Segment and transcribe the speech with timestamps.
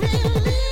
[0.00, 0.67] feel.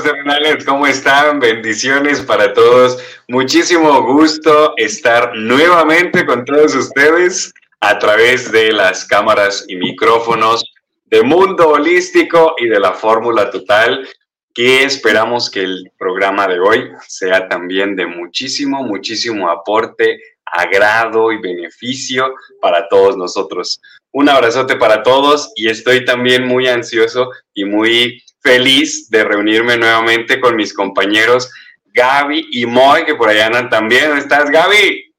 [0.00, 1.38] Terrenales, ¿cómo están?
[1.38, 2.98] Bendiciones para todos.
[3.28, 10.64] Muchísimo gusto estar nuevamente con todos ustedes a través de las cámaras y micrófonos
[11.06, 14.08] de Mundo Holístico y de la Fórmula Total,
[14.54, 21.38] que esperamos que el programa de hoy sea también de muchísimo, muchísimo aporte, agrado y
[21.38, 22.32] beneficio
[22.62, 23.78] para todos nosotros.
[24.12, 30.40] Un abrazote para todos y estoy también muy ansioso y muy feliz de reunirme nuevamente
[30.40, 31.50] con mis compañeros
[31.94, 34.16] Gaby y Moy, que por allá andan también.
[34.16, 35.14] ¿Estás, Gaby?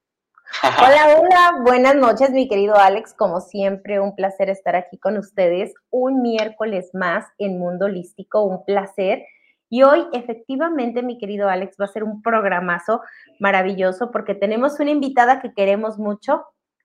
[0.64, 3.16] Hola, hola, buenas noches, mi querido Alex.
[3.16, 8.64] Como siempre, un placer estar aquí con ustedes un miércoles más en Mundo Holístico, un
[8.64, 9.24] placer.
[9.70, 13.02] Y hoy, efectivamente, mi querido Alex, va a ser un programazo
[13.40, 16.44] maravilloso porque tenemos una invitada que queremos mucho,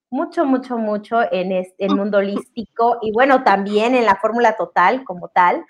[0.08, 5.28] mucho, mucho, mucho en este Mundo Holístico y bueno, también en la Fórmula Total como
[5.28, 5.62] tal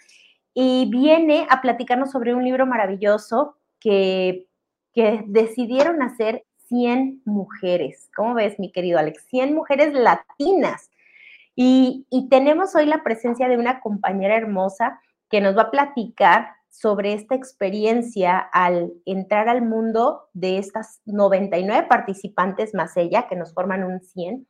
[0.60, 4.48] y viene a platicarnos sobre un libro maravilloso que,
[4.92, 8.10] que decidieron hacer 100 mujeres.
[8.16, 9.24] ¿Cómo ves, mi querido Alex?
[9.30, 10.90] 100 mujeres latinas.
[11.54, 16.48] Y, y, tenemos hoy la presencia de una compañera hermosa que nos va a platicar
[16.70, 23.54] sobre esta experiencia al entrar al mundo de estas 99 participantes más ella, que nos
[23.54, 24.44] forman un 100.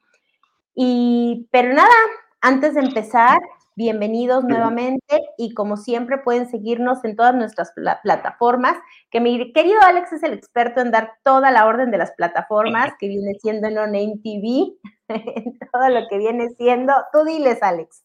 [0.75, 1.93] Y, pero nada,
[2.41, 3.39] antes de empezar,
[3.79, 8.77] bienvenidos nuevamente y como siempre pueden seguirnos en todas nuestras plataformas,
[9.09, 12.93] que mi querido Alex es el experto en dar toda la orden de las plataformas,
[12.99, 14.73] que viene siendo No Name TV,
[15.09, 16.93] en todo lo que viene siendo.
[17.13, 18.05] Tú diles, Alex.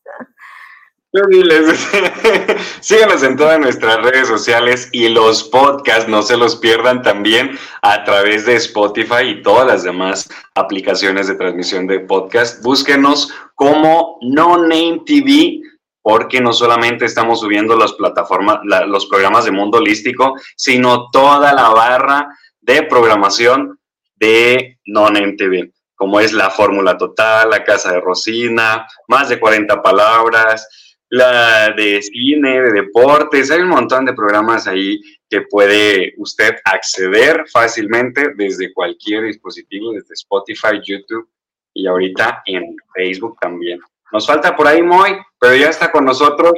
[1.13, 1.79] Diles.
[2.81, 7.51] Síganos en todas nuestras redes sociales y los podcasts, no se los pierdan también
[7.83, 12.63] a través de Spotify y todas las demás aplicaciones de transmisión de podcast.
[12.63, 15.61] Búsquenos como No Name TV
[16.01, 21.69] porque no solamente estamos subiendo las plataformas, los programas de Mundo Holístico, sino toda la
[21.69, 22.27] barra
[22.59, 23.79] de programación
[24.15, 30.67] de Non-MTV, como es la Fórmula Total, la Casa de Rosina, más de 40 palabras,
[31.13, 37.45] la de cine, de deportes, hay un montón de programas ahí que puede usted acceder
[37.51, 41.29] fácilmente desde cualquier dispositivo, desde Spotify, YouTube
[41.71, 43.79] y ahorita en Facebook también.
[44.11, 46.53] Nos falta por ahí Moy, pero ya está con nosotros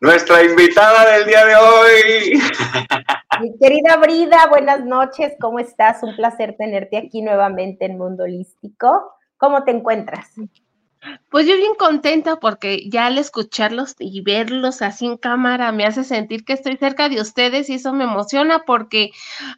[0.00, 2.42] nuestra invitada del día de hoy.
[3.40, 6.02] Mi querida Brida, buenas noches, ¿cómo estás?
[6.02, 9.14] Un placer tenerte aquí nuevamente en Mundo Holístico.
[9.38, 10.34] ¿Cómo te encuentras?
[11.30, 16.04] Pues yo bien contenta porque ya al escucharlos y verlos así en cámara me hace
[16.04, 19.10] sentir que estoy cerca de ustedes y eso me emociona porque,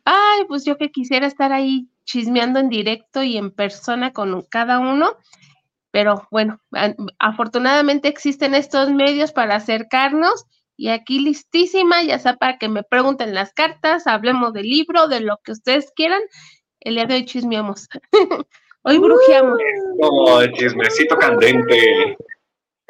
[0.04, 4.78] ay, pues yo que quisiera estar ahí chismeando en directo y en persona con cada
[4.78, 5.16] uno
[5.90, 6.60] pero bueno,
[7.18, 10.46] afortunadamente existen estos medios para acercarnos
[10.76, 15.20] y aquí listísima, ya sea para que me pregunten las cartas, hablemos del libro, de
[15.20, 16.22] lo que ustedes quieran.
[16.80, 17.88] El día de hoy chismeamos.
[18.82, 19.58] hoy brujeamos.
[20.00, 22.16] Oh, chismecito candente.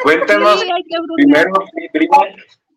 [0.02, 0.64] Cuéntanos
[1.16, 1.52] primero,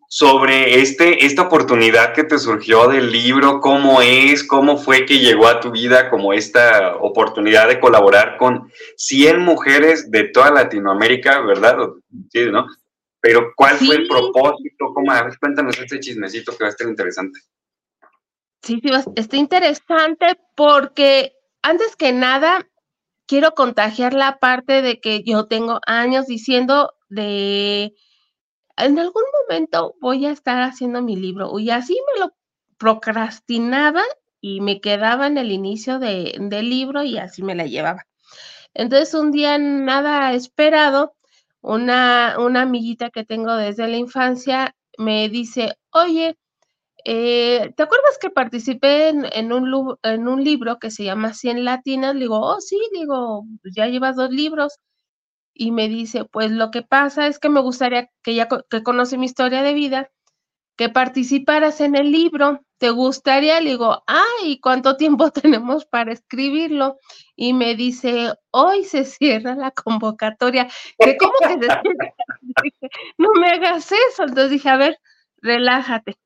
[0.08, 5.48] sobre este, esta oportunidad que te surgió del libro, cómo es, cómo fue que llegó
[5.48, 11.78] a tu vida como esta oportunidad de colaborar con 100 mujeres de toda Latinoamérica, ¿verdad?
[12.30, 12.66] Sí, ¿no?
[13.20, 14.92] Pero ¿cuál fue el propósito?
[14.94, 15.10] ¿Cómo?
[15.10, 17.40] A ver, cuéntanos ese chismecito que va a estar interesante.
[18.62, 21.32] Sí, sí, está interesante porque
[21.62, 22.68] antes que nada
[23.26, 27.94] quiero contagiar la parte de que yo tengo años diciendo de
[28.76, 32.32] en algún momento voy a estar haciendo mi libro y así me lo
[32.78, 34.02] procrastinaba
[34.40, 38.06] y me quedaba en el inicio de, del libro y así me la llevaba.
[38.74, 41.14] Entonces un día nada esperado,
[41.60, 46.36] una, una amiguita que tengo desde la infancia me dice, oye,
[47.04, 52.14] eh, ¿te acuerdas que participé en, un, libro que se llama Cien Latinas?
[52.14, 54.78] Le digo, oh sí, digo, pues ya llevas dos libros
[55.54, 59.18] y me dice, pues lo que pasa es que me gustaría que ya que conoce
[59.18, 60.10] mi historia de vida,
[60.76, 62.60] que participaras en el libro.
[62.78, 63.60] ¿Te gustaría?
[63.60, 66.98] Le digo, ay, ¿cuánto tiempo tenemos para escribirlo?
[67.36, 70.68] Y me dice, hoy se cierra la convocatoria.
[71.18, 71.56] ¿Cómo que
[73.18, 74.24] no me hagas eso.
[74.24, 74.98] Entonces dije, a ver,
[75.42, 76.16] relájate.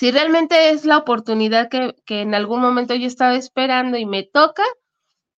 [0.00, 4.22] Si realmente es la oportunidad que, que en algún momento yo estaba esperando y me
[4.22, 4.64] toca,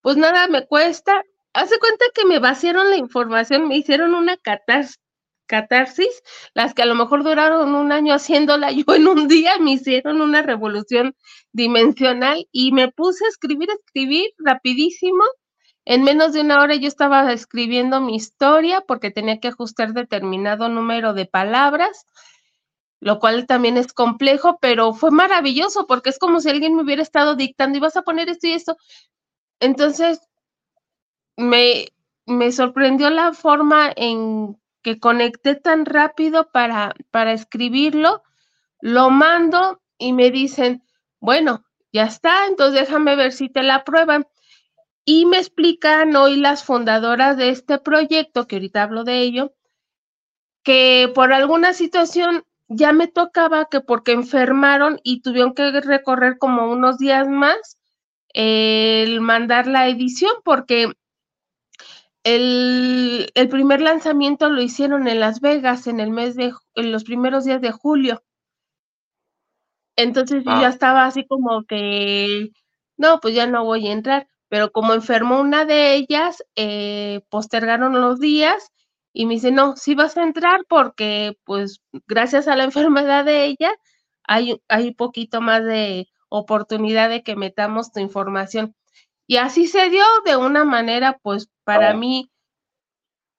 [0.03, 1.25] pues nada me cuesta.
[1.53, 5.01] Hace cuenta que me vaciaron la información, me hicieron una catarsis,
[5.47, 6.23] catarsis,
[6.55, 10.21] las que a lo mejor duraron un año haciéndola, yo en un día me hicieron
[10.21, 11.17] una revolución
[11.51, 15.25] dimensional y me puse a escribir, escribir rapidísimo.
[15.85, 20.69] En menos de una hora yo estaba escribiendo mi historia porque tenía que ajustar determinado
[20.69, 22.07] número de palabras,
[23.03, 27.03] lo cual también es complejo, pero fue maravilloso porque es como si alguien me hubiera
[27.03, 28.77] estado dictando y vas a poner esto y esto.
[29.59, 30.21] Entonces,
[31.37, 31.89] me,
[32.27, 38.23] me sorprendió la forma en que conecté tan rápido para, para escribirlo,
[38.81, 40.85] lo mando y me dicen,
[41.19, 44.29] bueno, ya está, entonces déjame ver si te la aprueban.
[45.05, 49.55] Y me explican hoy las fundadoras de este proyecto, que ahorita hablo de ello,
[50.63, 56.71] que por alguna situación ya me tocaba que porque enfermaron y tuvieron que recorrer como
[56.71, 57.79] unos días más
[58.35, 60.93] el mandar la edición, porque
[62.25, 67.45] el, primer lanzamiento lo hicieron en Las Vegas en el mes de, en los primeros
[67.45, 68.23] días de julio.
[69.97, 70.71] Entonces yo ya ah.
[70.71, 72.51] estaba así como que,
[72.97, 74.29] no, pues ya no voy a entrar.
[74.49, 78.71] Pero como enfermó una de ellas, eh, postergaron los días
[79.13, 83.45] y me dice, no, sí vas a entrar porque pues gracias a la enfermedad de
[83.45, 83.73] ella
[84.25, 88.75] hay, hay un poquito más de oportunidad de que metamos tu información.
[89.27, 92.31] Y así se dio de una manera, pues para mí,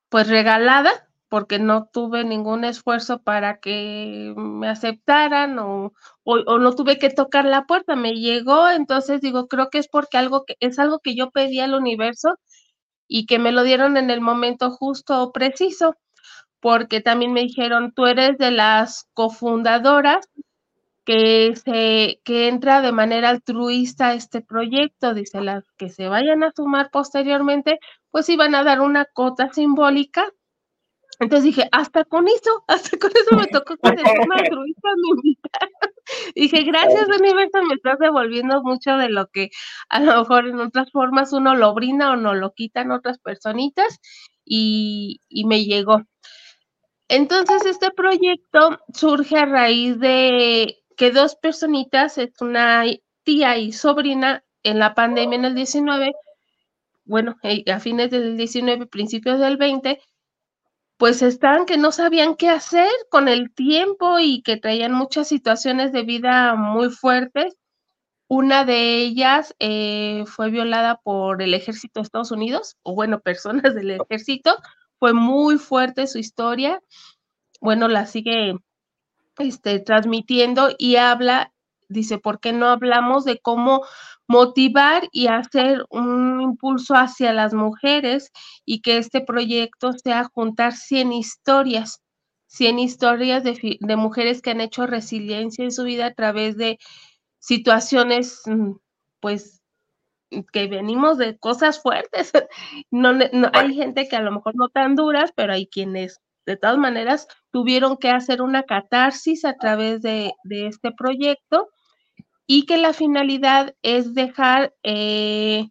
[0.09, 5.93] pues regalada, porque no tuve ningún esfuerzo para que me aceptaran o,
[6.23, 10.17] o, no tuve que tocar la puerta, me llegó, entonces digo, creo que es porque
[10.19, 12.37] algo que es algo que yo pedí al universo
[13.07, 15.95] y que me lo dieron en el momento justo o preciso,
[16.61, 20.27] porque también me dijeron, tú eres de las cofundadoras
[21.05, 26.43] que se que entra de manera altruista a este proyecto, dice las que se vayan
[26.43, 27.79] a sumar posteriormente,
[28.11, 30.25] pues iban a dar una cota simbólica.
[31.23, 35.09] Entonces dije, hasta con eso, hasta con eso me tocó que de forma altruista me
[35.15, 35.93] invitaron.
[36.35, 39.49] Dije, gracias universo, me estás devolviendo mucho de lo que
[39.87, 43.99] a lo mejor en otras formas uno lo brinda o no lo quitan otras personitas
[44.43, 46.03] y, y me llegó.
[47.07, 52.83] Entonces, este proyecto surge a raíz de que dos personitas, es una
[53.23, 56.13] tía y sobrina, en la pandemia en el 19,
[57.05, 60.01] bueno, eh, a fines del 19, principios del 20,
[60.97, 65.91] pues estaban que no sabían qué hacer con el tiempo y que traían muchas situaciones
[65.91, 67.55] de vida muy fuertes.
[68.27, 73.75] Una de ellas eh, fue violada por el ejército de Estados Unidos, o bueno, personas
[73.75, 74.55] del ejército.
[74.99, 76.81] Fue muy fuerte su historia.
[77.59, 78.55] Bueno, la sigue
[79.37, 81.53] este, transmitiendo y habla,
[81.89, 83.85] dice, ¿por qué no hablamos de cómo
[84.27, 88.31] motivar y hacer un impulso hacia las mujeres
[88.65, 92.01] y que este proyecto sea juntar 100 historias,
[92.47, 96.77] 100 historias de, de mujeres que han hecho resiliencia en su vida a través de
[97.39, 98.73] situaciones, mm,
[99.19, 99.61] pues,
[100.51, 102.31] que venimos de cosas fuertes.
[102.91, 106.57] No, no, hay gente que a lo mejor no tan duras, pero hay quienes de
[106.57, 111.69] todas maneras, tuvieron que hacer una catarsis a través de, este proyecto
[112.47, 115.69] y que la finalidad es dejar eh,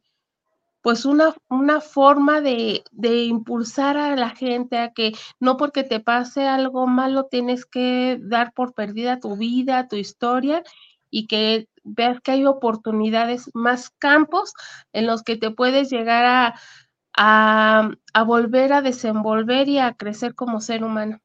[0.82, 6.00] pues una, una forma de, de, impulsar a la gente a que no porque te
[6.00, 10.62] pase algo malo tienes que dar por perdida tu vida, tu historia
[11.10, 14.54] y que veas que hay oportunidades, más campos
[14.92, 20.60] en los que te puedes llegar a, a, volver a desenvolver y a crecer como
[20.60, 21.20] ser humano.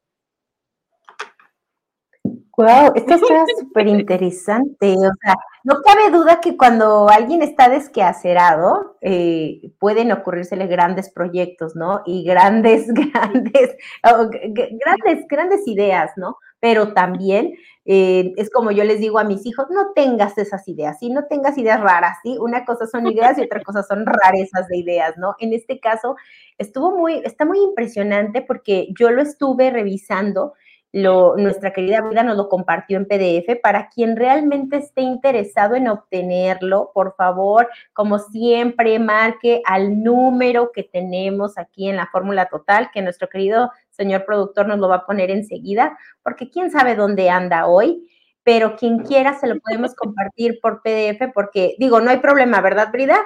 [2.58, 4.96] Wow, esto está súper interesante.
[4.98, 11.76] O sea, no cabe duda que cuando alguien está desquacerado, eh, pueden ocurrírsele grandes proyectos,
[11.76, 12.02] ¿no?
[12.08, 16.38] Y grandes, grandes, grandes, grandes ideas, ¿no?
[16.60, 17.54] Pero también
[17.86, 21.12] eh, es como yo les digo a mis hijos, no tengas esas ideas, ¿sí?
[21.12, 22.38] No tengas ideas raras, ¿sí?
[22.40, 25.36] Una cosa son ideas y otra cosa son rarezas de ideas, ¿no?
[25.38, 26.16] En este caso,
[26.58, 30.54] estuvo muy, está muy impresionante porque yo lo estuve revisando
[30.94, 33.60] nuestra querida vida nos lo compartió en PDF.
[33.62, 40.84] Para quien realmente esté interesado en obtenerlo, por favor, como siempre, marque al número que
[40.84, 45.06] tenemos aquí en la fórmula total, que nuestro querido señor productor nos lo va a
[45.06, 48.08] poner enseguida, porque quién sabe dónde anda hoy.
[48.44, 52.94] Pero quien quiera se lo podemos compartir por PDF, porque digo, no hay problema, ¿verdad,
[52.94, 53.18] Brida?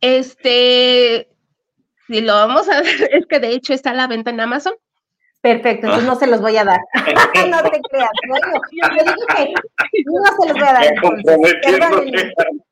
[0.00, 1.28] Este,
[2.06, 4.74] si lo vamos a ver, es que de hecho está a la venta en Amazon.
[5.42, 6.80] Perfecto, entonces no se los voy a dar.
[7.50, 8.10] no te creas.
[8.28, 9.54] Bueno, yo digo que
[10.04, 10.84] no se los voy a dar.
[10.84, 11.38] Entonces.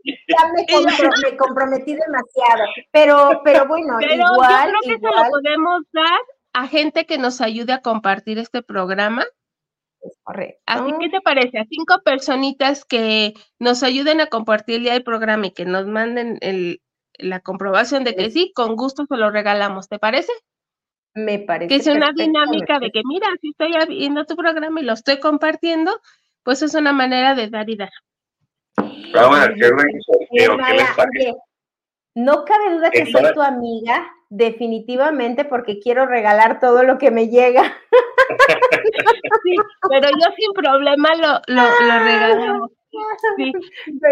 [0.05, 2.65] Ya me, comprometí demasiado.
[2.93, 4.73] Pero, pero bueno, pero igual.
[4.73, 6.21] Yo creo que se lo podemos dar
[6.53, 9.25] a gente que nos ayude a compartir este programa.
[10.03, 10.63] Es correcto.
[10.67, 15.05] Así que te parece, a cinco personitas que nos ayuden a compartir el día del
[15.05, 16.83] programa y que nos manden el,
[17.15, 20.33] la comprobación de que sí, con gusto se lo regalamos, ¿te parece?
[21.15, 21.69] Me parece.
[21.69, 25.19] Que es una dinámica de que, mira, si estoy viendo tu programa y lo estoy
[25.19, 26.01] compartiendo,
[26.43, 27.91] pues es una manera de dar y dar.
[29.13, 31.35] Vamos a hacer un sorteo, ¿qué les parece?
[32.15, 37.29] No cabe duda que soy tu amiga, definitivamente, porque quiero regalar todo lo que me
[37.29, 37.63] llega.
[39.45, 39.55] Sí,
[39.89, 42.71] pero yo sin problema lo, lo, lo regalamos.
[43.37, 43.53] Sí,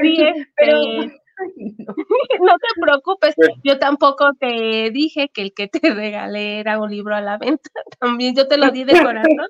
[0.02, 1.20] sí, este,
[2.40, 2.54] no.
[2.56, 7.20] te preocupes, yo tampoco te dije que el que te regalé era un libro a
[7.20, 9.48] la venta, también yo te lo di de corazón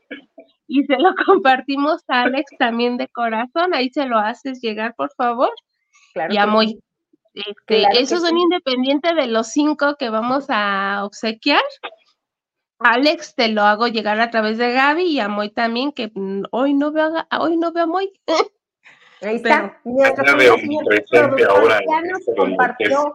[0.69, 5.13] y se lo compartimos a Alex también de corazón, ahí se lo haces llegar, por
[5.15, 5.51] favor.
[6.13, 6.81] Claro y a muy,
[7.37, 11.63] este, esos son independientes de los cinco que vamos a obsequiar.
[12.79, 16.45] Alex te lo hago llegar a través de Gaby y a Moy también, que mm,
[16.51, 18.11] hoy no veo a, hoy no veo a Moy.
[19.23, 19.81] Ahí está.
[21.49, 23.15] ahora ya nos compartió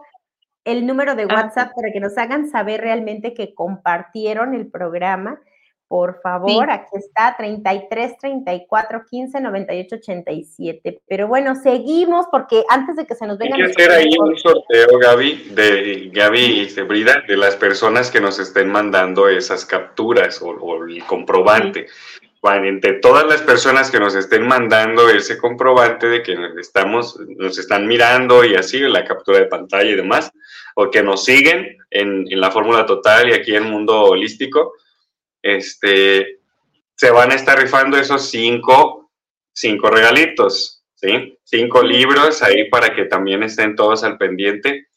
[0.64, 5.40] el número de ah, WhatsApp para que nos hagan saber realmente que compartieron el programa.
[5.88, 11.02] Por favor, aquí está 33 34 15 98 87.
[11.06, 13.56] Pero bueno, seguimos porque antes de que se nos venga.
[13.56, 18.22] Hay que hacer ahí un sorteo, Gaby, de Gaby y Brida, de las personas que
[18.22, 21.88] nos estén mandando esas capturas o, el comprobante
[22.50, 27.86] entre todas las personas que nos estén mandando ese comprobante de que estamos, nos están
[27.86, 30.32] mirando y así, la captura de pantalla y demás,
[30.74, 34.74] o que nos siguen en, la fórmula total y aquí en mundo holístico,
[35.40, 36.40] este,
[36.96, 39.12] se van a estar rifando esos cinco,
[39.52, 41.38] cinco regalitos, ¿sí?
[41.44, 44.88] Cinco libros ahí para que también estén todos al pendiente.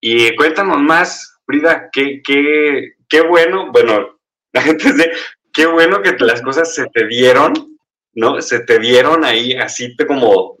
[0.00, 4.18] Y cuéntanos más, Frida, qué, qué, qué bueno, bueno,
[4.52, 5.12] antes de,
[5.54, 7.78] qué bueno que las cosas se te dieron,
[8.12, 8.42] ¿no?
[8.42, 10.56] Se te dieron ahí así como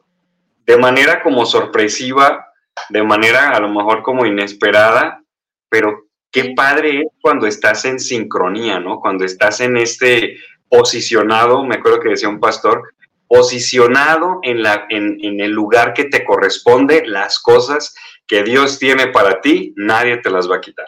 [0.64, 2.46] de manera como sorpresiva,
[2.88, 5.22] de manera a lo mejor como inesperada,
[5.68, 9.00] pero qué padre es cuando estás en sincronía, ¿no?
[9.00, 12.94] Cuando estás en este posicionado, me acuerdo que decía un pastor,
[13.26, 17.94] posicionado en, la, en, en el lugar que te corresponde, las cosas
[18.26, 20.86] que Dios tiene para ti, nadie te las va a quitar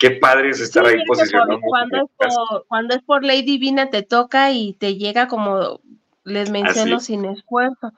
[0.00, 1.60] qué padre es estar ahí posicionado.
[1.60, 5.80] Cuando es, por, cuando es por ley divina te toca y te llega como
[6.24, 7.92] les menciono sin esfuerzo.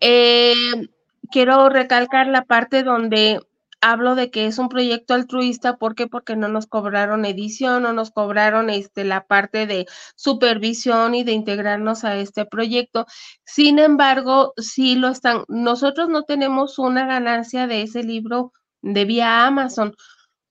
[0.00, 0.52] Eh,
[1.32, 3.40] quiero recalcar la parte donde
[3.80, 6.06] hablo de que es un proyecto altruista, ¿por qué?
[6.06, 9.86] Porque no nos cobraron edición, no nos cobraron este, la parte de
[10.16, 13.06] supervisión y de integrarnos a este proyecto.
[13.44, 18.52] Sin embargo, sí lo están, nosotros no tenemos una ganancia de ese libro
[18.82, 19.94] de vía Amazon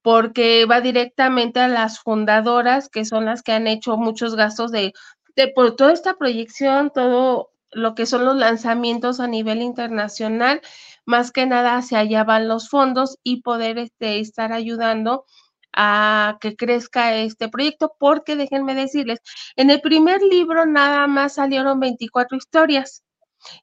[0.08, 4.94] porque va directamente a las fundadoras, que son las que han hecho muchos gastos de,
[5.36, 10.62] de por toda esta proyección, todo lo que son los lanzamientos a nivel internacional,
[11.06, 15.26] más que nada hacia allá van los fondos y poder este, estar ayudando
[15.74, 19.20] a que crezca este proyecto, porque déjenme decirles,
[19.58, 23.04] en el primer libro nada más salieron 24 historias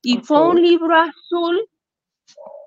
[0.02, 1.70] y fue un libro azul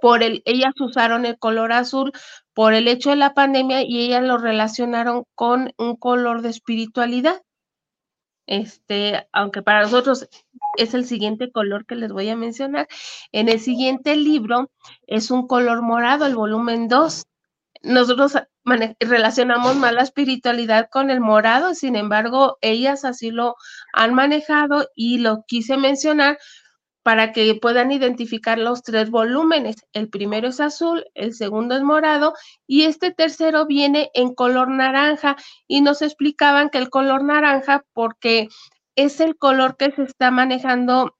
[0.01, 2.11] por el, ellas usaron el color azul
[2.53, 7.41] por el hecho de la pandemia y ellas lo relacionaron con un color de espiritualidad.
[8.45, 10.29] Este, aunque para nosotros
[10.77, 12.87] es el siguiente color que les voy a mencionar.
[13.31, 14.71] En el siguiente libro
[15.05, 17.25] es un color morado, el volumen 2.
[17.83, 18.37] Nosotros
[18.99, 23.55] relacionamos más la espiritualidad con el morado, sin embargo, ellas así lo
[23.93, 26.37] han manejado y lo quise mencionar
[27.07, 29.77] para que puedan identificar los tres volúmenes.
[29.93, 32.33] El primero es azul, el segundo es morado
[32.67, 35.37] y este tercero viene en color naranja
[35.69, 38.49] y nos explicaban que el color naranja porque
[38.97, 41.15] es el color que se está manejando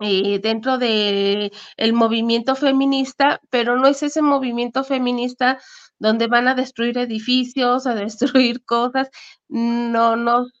[0.00, 5.58] eh, dentro del el movimiento feminista, pero no es ese movimiento feminista
[5.98, 9.08] donde van a destruir edificios, a destruir cosas,
[9.48, 10.52] no nos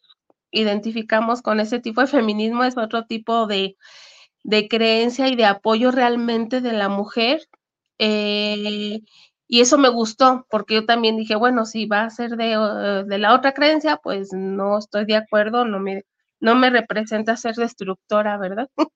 [0.52, 3.76] identificamos con ese tipo de feminismo, es otro tipo de,
[4.44, 7.48] de creencia y de apoyo realmente de la mujer.
[7.98, 9.00] Eh,
[9.48, 13.18] y eso me gustó, porque yo también dije, bueno, si va a ser de, de,
[13.18, 16.04] la otra creencia, pues no estoy de acuerdo, no me,
[16.40, 18.68] no me representa ser destructora, ¿verdad?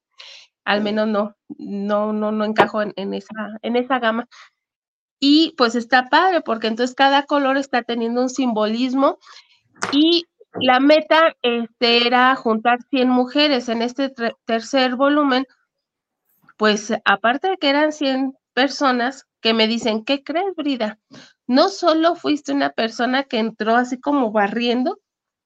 [0.65, 4.29] Al menos no, no, no, no encajo en, en, esa, en esa gama.
[5.21, 9.19] Y pues está padre, porque entonces cada color está teniendo un simbolismo
[9.93, 14.13] y la meta este, era juntar 100 mujeres en este
[14.45, 15.47] tercer volumen,
[16.57, 20.99] pues aparte de que eran 100 personas que me dicen, ¿qué crees, Brida?
[21.47, 24.99] No solo fuiste una persona que entró así como barriendo,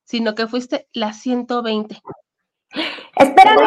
[0.04, 2.00] sino que fuiste la 120.
[3.14, 3.62] Espérame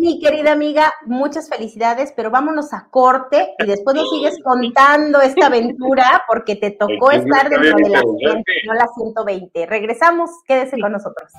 [0.00, 5.46] mi querida amiga, muchas felicidades, pero vámonos a corte y después nos sigues contando esta
[5.46, 9.66] aventura porque te tocó estar dentro de la 100, no la 120.
[9.66, 11.30] Regresamos, quédese con nosotros.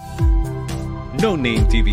[1.21, 1.91] No Name TV.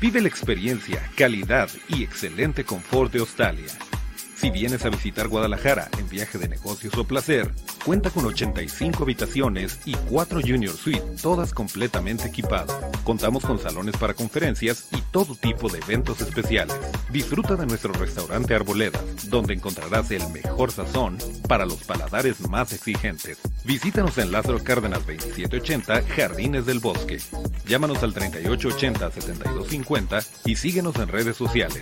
[0.00, 3.66] Vive la experiencia, calidad y excelente confort de Australia.
[4.36, 7.50] Si vienes a visitar Guadalajara en viaje de negocios o placer,
[7.86, 12.70] cuenta con 85 habitaciones y 4 Junior Suite, todas completamente equipadas.
[13.02, 16.78] Contamos con salones para conferencias y todo tipo de eventos especiales.
[17.10, 21.16] Disfruta de nuestro restaurante Arboleda, donde encontrarás el mejor sazón
[21.48, 23.38] para los paladares más exigentes.
[23.64, 27.22] Visítanos en Lázaro Cárdenas 2780, Jardines del Bosque.
[27.66, 31.80] Llámanos al 3880-7250 y síguenos en redes sociales.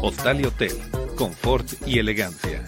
[0.00, 0.72] Hostal y Hotel
[1.14, 2.64] confort y elegancia.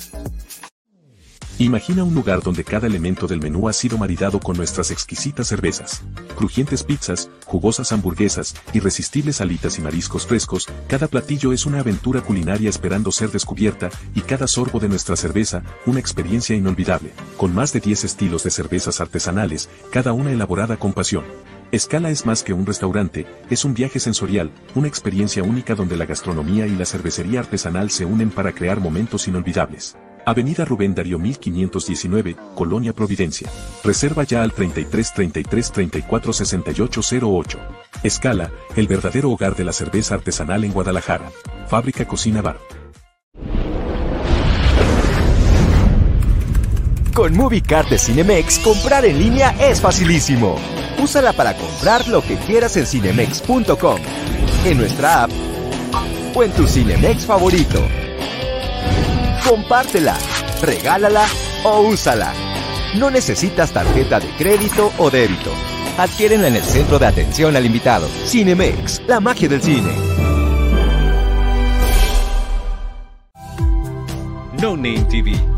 [1.59, 6.03] Imagina un lugar donde cada elemento del menú ha sido maridado con nuestras exquisitas cervezas,
[6.37, 12.69] crujientes pizzas, jugosas hamburguesas, irresistibles alitas y mariscos frescos, cada platillo es una aventura culinaria
[12.69, 17.81] esperando ser descubierta, y cada sorbo de nuestra cerveza, una experiencia inolvidable, con más de
[17.81, 21.25] 10 estilos de cervezas artesanales, cada una elaborada con pasión.
[21.73, 26.07] Escala es más que un restaurante, es un viaje sensorial, una experiencia única donde la
[26.07, 29.97] gastronomía y la cervecería artesanal se unen para crear momentos inolvidables.
[30.25, 33.51] Avenida Rubén Darío 1519, Colonia Providencia.
[33.85, 37.59] Reserva ya al 33 33 34 68 08.
[38.03, 41.31] Escala, el verdadero hogar de la cerveza artesanal en Guadalajara.
[41.69, 42.59] Fábrica Cocina Bar.
[47.17, 50.57] Con MovieCard de Cinemex, comprar en línea es facilísimo.
[51.03, 53.99] Úsala para comprar lo que quieras en cinemex.com,
[54.67, 55.31] en nuestra app
[56.35, 57.81] o en tu Cinemex favorito.
[59.49, 60.15] Compártela,
[60.61, 61.25] regálala
[61.65, 62.35] o úsala.
[62.97, 65.53] No necesitas tarjeta de crédito o débito.
[65.97, 68.11] Adquiérenla en el centro de atención al invitado.
[68.27, 69.91] Cinemex, la magia del cine.
[74.61, 75.56] No Name TV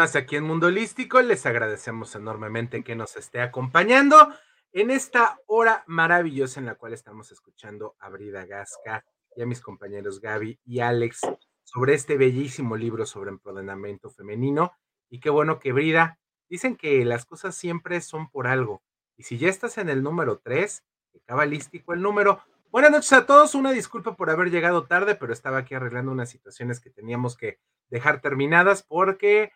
[0.00, 1.20] más aquí en Mundo Holístico.
[1.20, 4.32] Les agradecemos enormemente que nos esté acompañando
[4.72, 9.04] en esta hora maravillosa en la cual estamos escuchando a Brida Gasca
[9.36, 11.20] y a mis compañeros Gaby y Alex
[11.64, 14.72] sobre este bellísimo libro sobre empoderamiento femenino.
[15.10, 18.82] Y qué bueno que Brida, dicen que las cosas siempre son por algo.
[19.18, 20.82] Y si ya estás en el número 3,
[21.12, 22.42] que cabalístico el número.
[22.70, 26.30] Buenas noches a todos, una disculpa por haber llegado tarde, pero estaba aquí arreglando unas
[26.30, 27.60] situaciones que teníamos que
[27.90, 29.52] dejar terminadas porque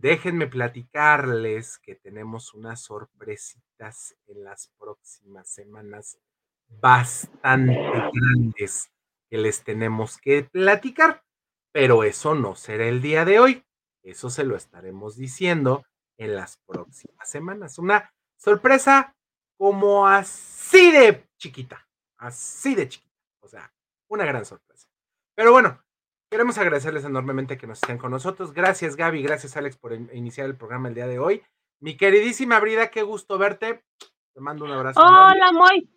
[0.00, 6.18] Déjenme platicarles que tenemos unas sorpresitas en las próximas semanas
[6.68, 7.74] bastante
[8.10, 8.90] grandes
[9.28, 11.22] que les tenemos que platicar,
[11.70, 13.66] pero eso no será el día de hoy.
[14.02, 15.84] Eso se lo estaremos diciendo
[16.16, 17.78] en las próximas semanas.
[17.78, 19.14] Una sorpresa
[19.58, 21.86] como así de chiquita,
[22.16, 23.14] así de chiquita.
[23.40, 23.70] O sea,
[24.08, 24.88] una gran sorpresa.
[25.34, 25.78] Pero bueno,
[26.30, 28.52] Queremos agradecerles enormemente que nos estén con nosotros.
[28.52, 29.20] Gracias, Gaby.
[29.20, 31.42] Gracias, Alex, por iniciar el programa el día de hoy.
[31.80, 33.82] Mi queridísima Brida, qué gusto verte.
[34.32, 35.00] Te mando un abrazo.
[35.00, 35.90] Hola, Moy.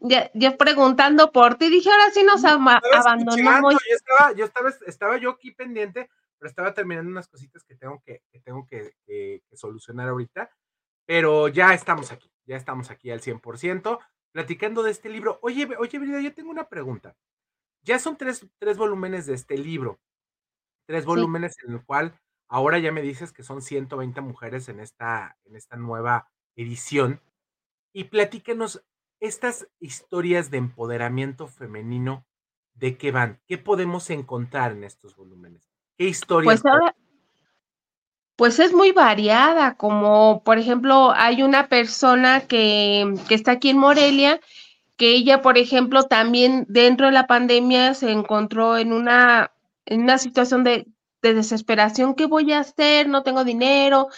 [0.00, 3.74] Ya, preguntando por ti, dije, ahora sí nos abandonamos.
[3.74, 8.02] Yo, estaba, yo estaba, estaba yo aquí pendiente, pero estaba terminando unas cositas que tengo
[8.04, 10.50] que, que tengo que, que, solucionar ahorita.
[11.06, 13.98] Pero ya estamos aquí, ya estamos aquí al 100%,
[14.32, 15.38] platicando de este libro.
[15.42, 17.14] Oye, oye, Brida, yo tengo una pregunta.
[17.82, 19.98] Ya son tres, volúmenes de este libro,
[20.86, 25.38] tres volúmenes en el cual ahora ya me dices que son 120 mujeres en esta,
[25.44, 27.20] en esta nueva edición.
[27.92, 28.84] Y platíquenos
[29.20, 32.26] estas historias de empoderamiento femenino,
[32.74, 33.40] ¿de qué van?
[33.46, 35.68] ¿Qué podemos encontrar en estos volúmenes?
[35.96, 36.62] ¿Qué historias?
[36.62, 36.94] Pues,
[38.36, 43.78] pues es muy variada, como por ejemplo hay una persona que, que está aquí en
[43.78, 44.40] Morelia
[44.98, 49.52] que ella, por ejemplo, también dentro de la pandemia se encontró en una,
[49.86, 50.86] en una situación de,
[51.22, 53.08] desesperación, ¿qué voy a hacer?
[53.08, 54.08] No tengo dinero,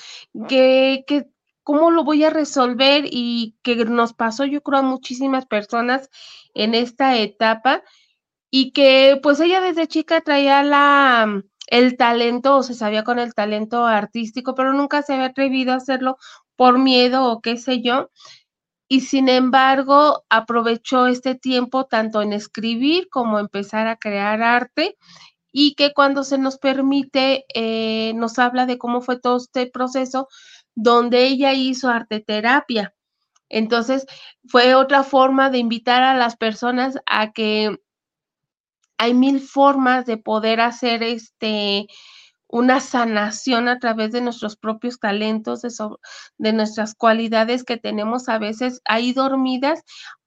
[0.48, 1.26] ¿qué, qué,
[1.62, 3.04] cómo lo voy a resolver?
[3.10, 6.10] Y que nos pasó, yo creo, a muchísimas personas
[6.54, 7.82] en esta etapa
[8.50, 13.34] y que pues ella desde chica traía la, el talento o se sabía con el
[13.34, 16.18] talento artístico, pero nunca se había atrevido a hacerlo
[16.56, 18.10] por miedo o qué sé yo
[18.92, 24.98] y sin embargo aprovechó este tiempo tanto en escribir como empezar a crear arte
[25.52, 30.26] y que cuando se nos permite, eh, nos habla de cómo fue todo este proceso
[30.74, 32.92] donde ella hizo arte terapia.
[33.48, 34.06] Entonces,
[34.48, 37.78] fue otra forma de invitar a las personas a que
[38.98, 41.86] hay mil formas de poder hacer este
[42.52, 45.70] una sanación a través de nuestros propios talentos, de,
[46.38, 49.82] de, nuestras cualidades que tenemos a veces ahí dormidas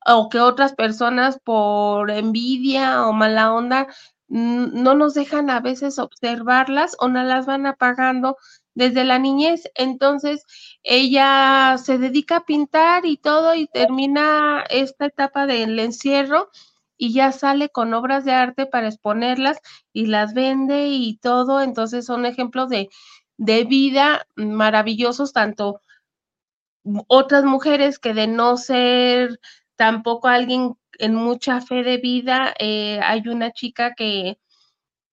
[0.05, 3.87] o que otras personas por envidia o mala onda
[4.29, 8.37] no nos dejan a veces observarlas o no las van apagando
[8.73, 9.63] desde la niñez.
[9.75, 10.43] Entonces,
[10.81, 16.49] ella se dedica a pintar y todo y termina esta etapa del encierro
[17.03, 19.59] y ya sale con obras de arte para exponerlas
[19.91, 21.59] y las vende y todo.
[21.59, 22.87] Entonces, son ejemplos de,
[23.35, 25.81] de vida maravillosos, tanto
[27.07, 29.37] otras mujeres que de no ser
[29.75, 34.39] tampoco alguien en mucha fe de vida, eh, hay una chica que,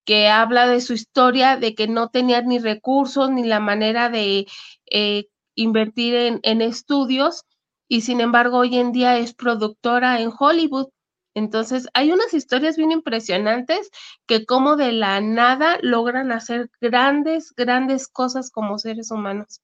[0.05, 4.47] que habla de su historia, de que no tenía ni recursos ni la manera de
[4.93, 5.27] eh,
[5.57, 7.43] invertir en, en, estudios
[7.89, 10.91] y sin embargo hoy en día es productora en Hollywood.
[11.35, 13.91] Entonces hay unas historias bien impresionantes
[14.27, 19.63] que como de la nada logran hacer grandes, grandes cosas como seres humanos.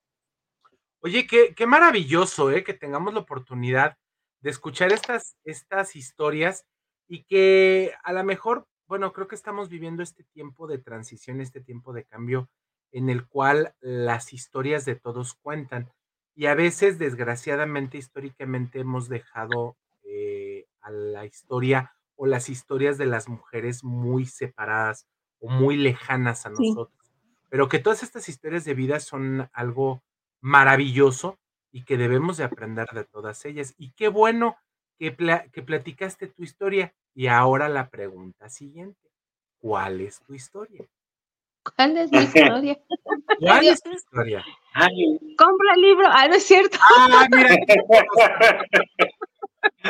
[1.00, 2.64] Oye, qué, qué maravilloso, ¿eh?
[2.64, 3.96] Que tengamos la oportunidad
[4.40, 6.64] de escuchar estas, estas historias
[7.08, 11.60] y que a lo mejor, bueno, creo que estamos viviendo este tiempo de transición, este
[11.60, 12.48] tiempo de cambio
[12.92, 15.92] en el cual las historias de todos cuentan.
[16.34, 20.45] Y a veces, desgraciadamente, históricamente hemos dejado eh,
[20.86, 25.06] a la historia o las historias de las mujeres muy separadas
[25.40, 27.12] o muy lejanas a nosotros.
[27.50, 30.02] Pero que todas estas historias de vida son algo
[30.40, 31.38] maravilloso
[31.72, 33.74] y que debemos de aprender de todas ellas.
[33.76, 34.56] Y qué bueno
[34.96, 35.14] que,
[35.52, 36.94] que platicaste tu historia.
[37.14, 39.10] Y ahora la pregunta siguiente,
[39.58, 40.86] ¿cuál es tu historia?
[41.74, 42.78] ¿Cuál es mi historia?
[43.40, 44.44] ¿Cuál es tu historia?
[45.36, 46.06] Compra el libro.
[46.08, 46.78] Ah, no es cierto.
[46.96, 47.56] Ah, mira.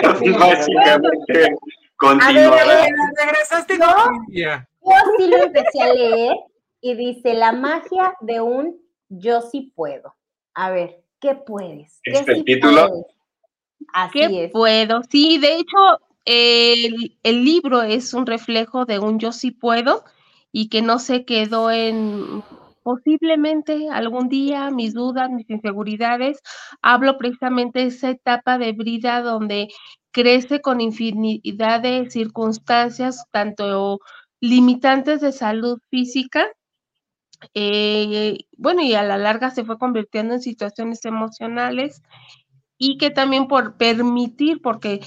[0.02, 1.56] Básicamente,
[1.96, 2.86] continuará.
[3.16, 3.86] regresaste yo,
[4.28, 6.36] yo sí lo empecé a leer
[6.80, 10.14] y dice la magia de un yo sí puedo.
[10.54, 12.00] A ver, ¿Qué puedes?
[12.04, 13.06] ¿Qué ¿Este título?
[13.92, 15.02] Así ¿Qué puedo?
[15.10, 20.04] Sí, de hecho, el, el, libro es un reflejo de un yo sí puedo
[20.52, 22.42] y que no se quedó en
[22.86, 26.40] posiblemente algún día mis dudas, mis inseguridades.
[26.82, 29.66] Hablo precisamente de esa etapa de vida donde
[30.12, 33.98] crece con infinidad de circunstancias, tanto
[34.40, 36.46] limitantes de salud física
[37.54, 42.02] eh, bueno, y a la larga se fue convirtiendo en situaciones emocionales
[42.78, 45.00] y que también por permitir, porque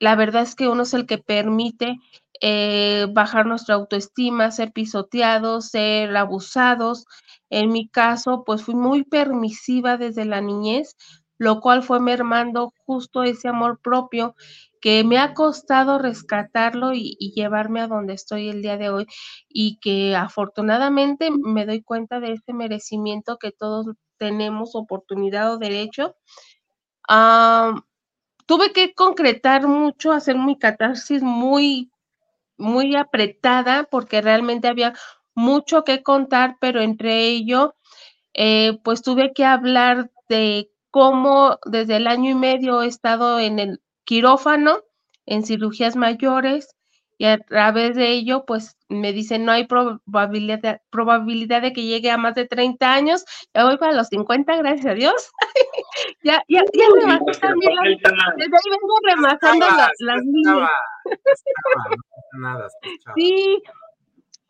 [0.00, 1.98] la verdad es que uno es el que permite
[2.40, 7.04] eh, bajar nuestra autoestima, ser pisoteados, ser abusados.
[7.50, 10.96] En mi caso, pues fui muy permisiva desde la niñez,
[11.38, 14.34] lo cual fue mermando justo ese amor propio
[14.80, 19.06] que me ha costado rescatarlo y, llevarme a donde estoy el día de hoy
[19.48, 23.86] y que afortunadamente me doy cuenta de ese merecimiento que todos
[24.18, 26.14] tenemos oportunidad o derecho.
[28.50, 31.92] Tuve que concretar mucho, hacer mi catarsis muy,
[32.58, 34.92] muy apretada porque realmente había
[35.36, 37.76] mucho que contar, pero entre ello,
[38.34, 43.60] eh, pues tuve que hablar de cómo desde el año y medio he estado en
[43.60, 44.80] el quirófano
[45.26, 46.74] en cirugías mayores
[47.20, 52.10] y a través de ello, pues me dicen, no hay probabilidad, probabilidad de que llegue
[52.10, 55.30] a más de 30 años, ya voy para los 50, gracias a Dios.
[56.24, 57.84] ya, ya, ya remasé también las,
[58.38, 59.66] desde ahí vengo remasando
[59.98, 60.70] las líneas.
[63.14, 63.62] sí,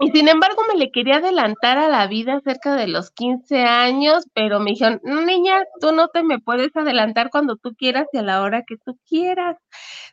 [0.00, 4.24] y sin embargo me le quería adelantar a la vida cerca de los 15 años,
[4.34, 8.22] pero me dijeron, niña, tú no te me puedes adelantar cuando tú quieras y a
[8.22, 9.58] la hora que tú quieras.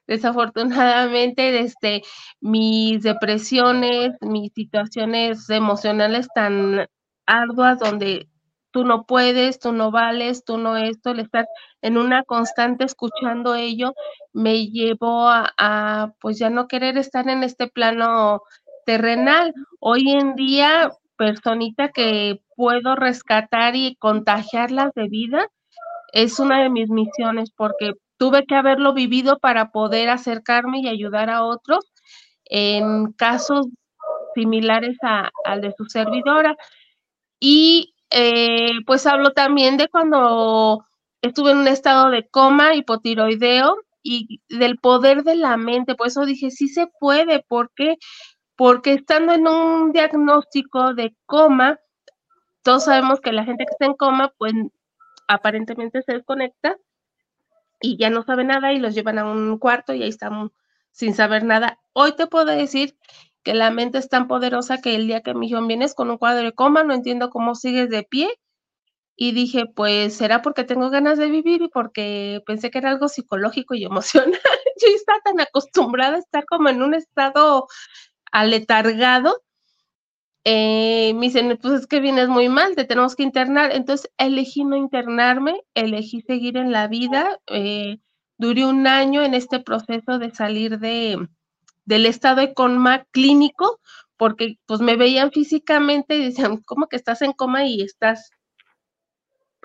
[0.06, 2.02] Desafortunadamente, desde
[2.42, 6.88] mis depresiones, mis situaciones emocionales tan
[7.26, 8.28] arduas donde
[8.72, 11.48] tú no puedes, tú no vales, tú no esto, el estar
[11.82, 13.94] en una constante escuchando ello,
[14.34, 18.42] me llevó a, a pues ya no querer estar en este plano
[18.88, 19.54] terrenal.
[19.82, 25.46] Hoy en día, personita que puedo rescatar y contagiarlas de vida,
[26.14, 31.30] es una de mis misiones porque tuve que haberlo vivido para poder acercarme y ayudar
[31.30, 31.86] a otros
[32.46, 33.68] en casos
[34.34, 34.98] similares
[35.44, 36.56] al de su servidora.
[37.42, 40.86] Y eh, pues hablo también de cuando
[41.22, 45.96] estuve en un estado de coma hipotiroideo y del poder de la mente.
[45.96, 47.98] Por eso dije, sí se puede, porque
[48.58, 51.80] porque estando en un diagnóstico de coma,
[52.64, 54.54] todos sabemos que la gente que está en coma, pues
[55.28, 56.78] aparentemente se desconecta
[57.80, 60.52] y ya no sabe nada y los llevan a un cuarto y ahí están
[60.92, 61.80] sin saber nada.
[61.94, 62.98] Hoy te puedo decir
[63.44, 66.18] que la mente es tan poderosa que el día que mi hijo vienes con un
[66.18, 68.30] cuadro de coma, no entiendo cómo sigues de pie.
[69.16, 73.08] Y dije, pues será porque tengo ganas de vivir y porque pensé que era algo
[73.08, 74.32] psicológico y emocional.
[74.82, 77.68] Yo estaba tan acostumbrada a estar como en un estado
[78.32, 79.42] aletargado
[80.50, 83.74] eh, me dicen, pues es que vienes muy mal, te tenemos que internar.
[83.74, 87.38] Entonces elegí no internarme, elegí seguir en la vida.
[87.48, 88.00] Eh,
[88.38, 91.28] duré un año en este proceso de salir de,
[91.84, 93.82] del estado de coma clínico,
[94.16, 98.32] porque pues me veían físicamente y decían, ¿cómo que estás en coma y estás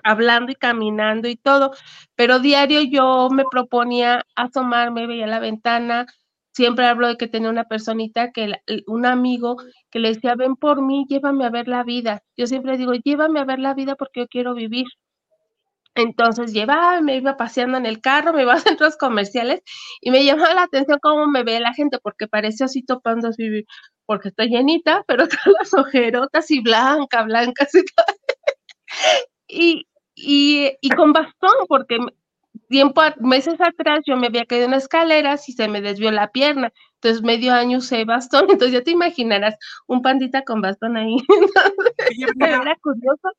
[0.03, 1.71] hablando y caminando y todo?
[2.15, 6.07] Pero diario yo me proponía asomarme, veía la ventana,
[6.53, 8.53] siempre hablo de que tenía una personita, que
[8.87, 9.57] un amigo
[9.91, 12.23] que le decía, ven por mí, llévame a ver la vida.
[12.37, 14.85] Yo siempre digo, llévame a ver la vida porque yo quiero vivir.
[15.95, 19.61] Entonces llevaba, me iba paseando en el carro, me iba a centros comerciales
[20.01, 23.65] y me llamaba la atención cómo me ve la gente, porque parecía así topando así,
[24.05, 27.83] porque estoy llenita, pero todas las ojerotas y blanca, blancas y,
[30.15, 31.99] y, y con bastón, porque
[32.73, 36.73] tiempo, meses atrás yo me había caído en escaleras y se me desvió la pierna.
[36.95, 38.47] Entonces medio año usé bastón.
[38.49, 39.55] Entonces ya te imaginarás
[39.85, 41.15] un pandita con bastón ahí.
[42.09, 43.29] Oye, Era curioso.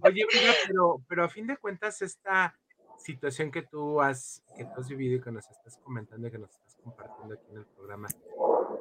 [0.00, 0.24] Oye,
[0.66, 2.56] pero, pero a fin de cuentas, esta
[2.96, 6.38] situación que tú has, que tú has vivido y que nos estás comentando y que
[6.38, 8.08] nos estás compartiendo aquí en el programa,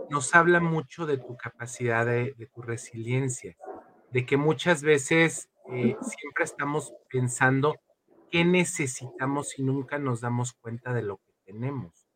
[0.09, 3.57] nos habla mucho de tu capacidad, de, de tu resiliencia,
[4.11, 7.75] de que muchas veces eh, siempre estamos pensando
[8.29, 12.07] qué necesitamos si nunca nos damos cuenta de lo que tenemos?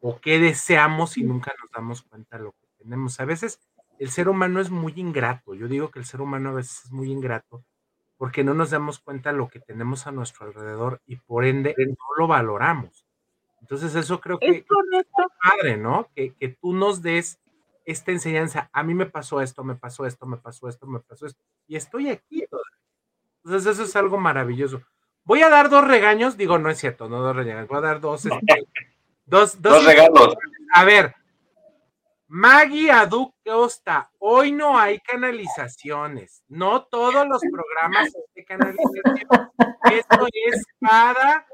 [0.00, 3.20] ¿O qué deseamos si nunca nos damos cuenta de lo que tenemos?
[3.20, 3.60] A veces
[3.98, 5.54] el ser humano es muy ingrato.
[5.54, 7.64] Yo digo que el ser humano a veces es muy ingrato
[8.16, 11.74] porque no nos damos cuenta de lo que tenemos a nuestro alrededor y por ende
[11.78, 13.06] no lo valoramos.
[13.60, 14.64] Entonces eso creo que es
[15.42, 16.08] padre, ¿no?
[16.14, 17.40] Que, que tú nos des
[17.84, 18.68] esta enseñanza.
[18.72, 21.42] A mí me pasó esto, me pasó esto, me pasó esto, me pasó esto.
[21.66, 22.44] Y estoy aquí.
[23.42, 24.82] Entonces eso es algo maravilloso.
[25.24, 28.00] Voy a dar dos regaños, digo, no es cierto, no dos regaños, voy a dar
[28.00, 28.68] dos, este,
[29.24, 30.36] dos, dos, regalos.
[30.74, 31.14] A ver,
[32.28, 39.04] Maggie Adu Costa, hoy no hay canalizaciones, no todos los programas de canalización.
[39.90, 41.46] Esto es cada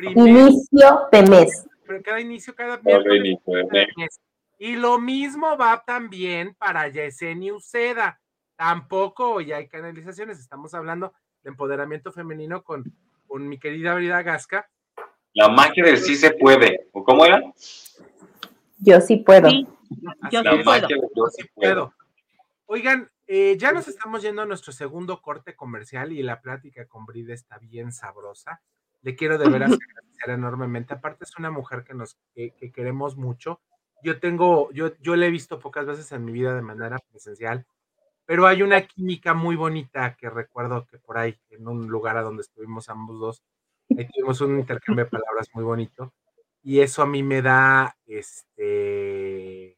[0.00, 1.66] inicio de mes.
[2.04, 4.20] Cada inicio, cada mes.
[4.58, 8.20] Y lo mismo va también para Yesenia Uceda.
[8.56, 11.12] Tampoco ya hay canalizaciones, estamos hablando
[11.42, 12.84] de empoderamiento femenino con,
[13.26, 14.68] con mi querida Brida Gasca.
[15.32, 16.88] La magia del sí se puede.
[16.92, 17.42] ¿O cómo era?
[18.78, 19.48] Yo sí puedo.
[20.30, 20.42] yo,
[21.30, 21.94] sí puedo.
[22.66, 27.06] Oigan, eh, ya nos estamos yendo a nuestro segundo corte comercial y la plática con
[27.06, 28.60] Brida está bien sabrosa.
[29.02, 30.94] Le quiero de veras agradecer enormemente.
[30.94, 33.60] Aparte es una mujer que nos que, queremos mucho.
[34.02, 37.66] Yo tengo, yo, yo le he visto pocas veces en mi vida de manera presencial
[38.30, 42.22] pero hay una química muy bonita que recuerdo que por ahí, en un lugar a
[42.22, 43.42] donde estuvimos ambos dos,
[43.98, 46.14] ahí tuvimos un intercambio de palabras muy bonito,
[46.62, 49.76] y eso a mí me da, este...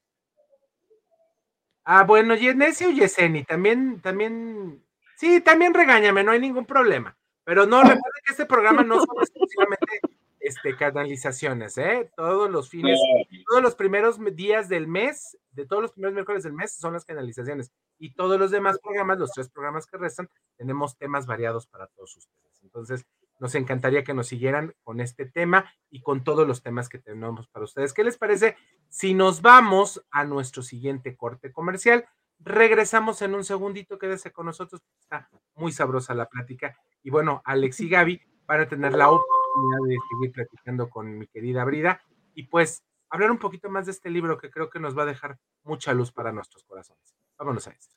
[1.84, 4.84] Ah, bueno, Yenesio y Yeseni, también, también,
[5.16, 9.16] sí, también regáñame, no hay ningún problema, pero no, recuerden que este programa no son
[9.18, 10.00] exclusivamente
[10.42, 12.10] este, canalizaciones, ¿eh?
[12.16, 13.00] Todos los fines,
[13.48, 17.04] todos los primeros días del mes, de todos los primeros miércoles del mes son las
[17.04, 17.72] canalizaciones.
[18.02, 22.16] Y todos los demás programas, los tres programas que restan, tenemos temas variados para todos
[22.16, 22.60] ustedes.
[22.64, 23.06] Entonces,
[23.38, 27.46] nos encantaría que nos siguieran con este tema y con todos los temas que tenemos
[27.46, 27.92] para ustedes.
[27.92, 28.56] ¿Qué les parece
[28.88, 32.04] si nos vamos a nuestro siguiente corte comercial?
[32.40, 36.76] Regresamos en un segundito, quédese con nosotros, está muy sabrosa la plática.
[37.04, 41.28] Y bueno, Alex y Gaby van a tener la oportunidad de seguir platicando con mi
[41.28, 42.02] querida Brida
[42.34, 45.06] y pues hablar un poquito más de este libro que creo que nos va a
[45.06, 47.21] dejar mucha luz para nuestros corazones.
[47.38, 47.95] Vámonos a esto.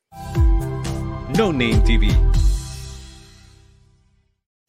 [1.38, 2.08] No Name TV.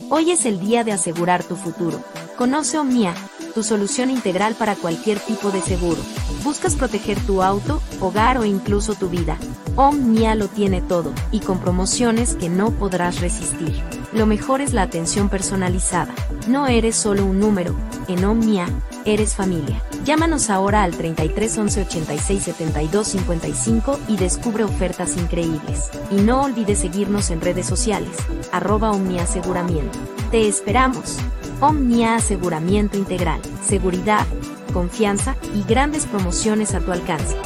[0.09, 2.03] Hoy es el día de asegurar tu futuro.
[2.37, 3.15] Conoce Omnia,
[3.55, 6.01] tu solución integral para cualquier tipo de seguro.
[6.45, 9.37] ¿Buscas proteger tu auto, hogar o incluso tu vida?
[9.75, 13.83] Omnia lo tiene todo, y con promociones que no podrás resistir.
[14.13, 16.15] Lo mejor es la atención personalizada.
[16.49, 17.75] No eres solo un número,
[18.09, 18.69] en Omnia,
[19.07, 19.83] eres familia.
[20.05, 25.91] Llámanos ahora al 33 11 86 72 55 y descubre ofertas increíbles.
[26.11, 28.17] Y no olvides seguirnos en redes sociales,
[28.53, 29.99] arroba Omnia Aseguramiento.
[30.31, 31.19] Te esperamos.
[31.61, 34.27] Omnia Aseguramiento Integral, seguridad,
[34.73, 37.37] confianza y grandes promociones a tu alcance.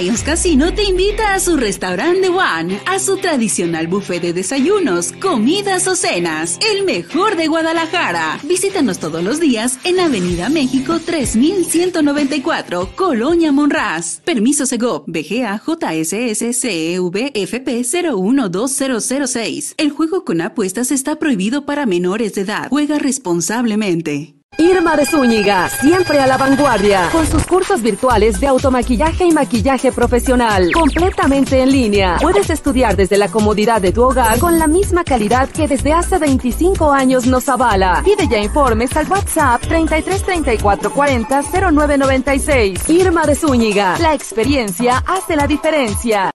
[0.00, 5.86] Lions Casino te invita a su restaurante One, a su tradicional buffet de desayunos, comidas
[5.88, 8.40] o cenas, el mejor de Guadalajara.
[8.44, 14.22] Visítanos todos los días en Avenida México 3194, Colonia Monraz.
[14.24, 19.74] Permiso Segov, BGA JSS CEV FP 012006.
[19.76, 22.68] El juego con apuestas está prohibido para menores de edad.
[22.70, 24.39] Juega responsablemente.
[24.60, 29.90] Irma de Zúñiga, siempre a la vanguardia, con sus cursos virtuales de automaquillaje y maquillaje
[29.90, 32.18] profesional, completamente en línea.
[32.20, 36.18] Puedes estudiar desde la comodidad de tu hogar con la misma calidad que desde hace
[36.18, 38.02] 25 años nos avala.
[38.04, 41.42] Pide ya informes al WhatsApp 33 34 40
[41.72, 42.90] 0996.
[42.90, 46.30] Irma de Zúñiga, la experiencia hace la diferencia.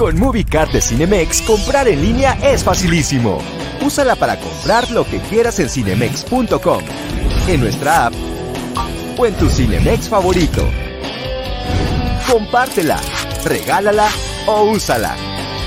[0.00, 3.38] Con MovieCard de Cinemex, comprar en línea es facilísimo.
[3.82, 6.82] Úsala para comprar lo que quieras en cinemex.com,
[7.46, 8.14] en nuestra app
[9.18, 10.66] o en tu Cinemex favorito.
[12.32, 12.98] Compártela,
[13.44, 14.08] regálala
[14.46, 15.14] o úsala.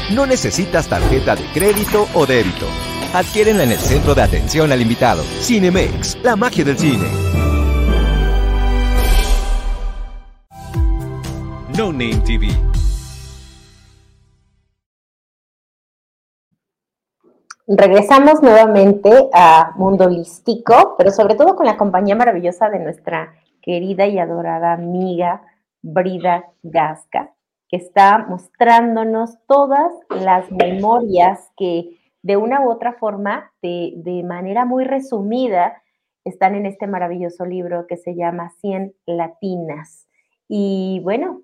[0.10, 2.66] No necesitas tarjeta de crédito o débito.
[3.14, 5.24] Adquiérenla en el centro de atención al invitado.
[5.42, 7.06] Cinemex, la magia del cine.
[11.78, 12.73] No Name TV
[17.66, 24.06] Regresamos nuevamente a Mundo Holístico, pero sobre todo con la compañía maravillosa de nuestra querida
[24.06, 25.44] y adorada amiga
[25.82, 27.34] Brida Gasca,
[27.70, 34.66] que está mostrándonos todas las memorias que de una u otra forma, de, de manera
[34.66, 35.82] muy resumida,
[36.26, 40.10] están en este maravilloso libro que se llama 100 Latinas.
[40.50, 41.42] Y bueno,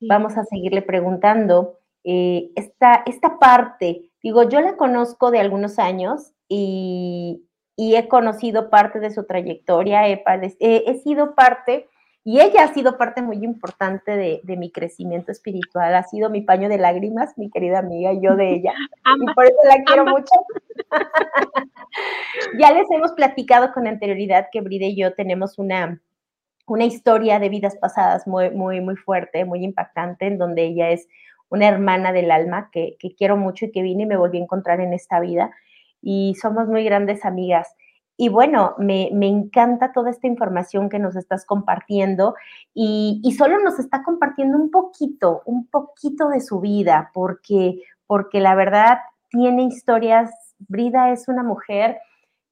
[0.00, 6.32] vamos a seguirle preguntando eh, esta, esta parte Digo, yo la conozco de algunos años
[6.48, 7.44] y,
[7.76, 11.88] he conocido parte de su trayectoria, he, sido parte,
[12.24, 16.68] y ella ha sido parte muy importante de, mi crecimiento espiritual, ha sido mi paño
[16.68, 18.74] de lágrimas, mi querida amiga, y yo de ella,
[19.22, 20.34] y por eso la quiero mucho.
[22.58, 26.00] ya les hemos platicado con anterioridad que Bride y yo tenemos una,
[26.66, 31.06] una historia de vidas pasadas muy, muy, muy fuerte, muy impactante, en donde ella es
[31.50, 34.80] una hermana del alma que, quiero mucho y que vine y me volví a encontrar
[34.80, 35.50] en esta vida.
[36.00, 37.74] Y somos muy grandes amigas.
[38.16, 42.34] Y bueno, me, encanta toda esta información que nos estás compartiendo
[42.74, 48.54] y, solo nos está compartiendo un poquito, un poquito de su vida, porque, porque la
[48.54, 48.98] verdad
[49.30, 50.30] tiene historias.
[50.58, 51.98] Brida es una mujer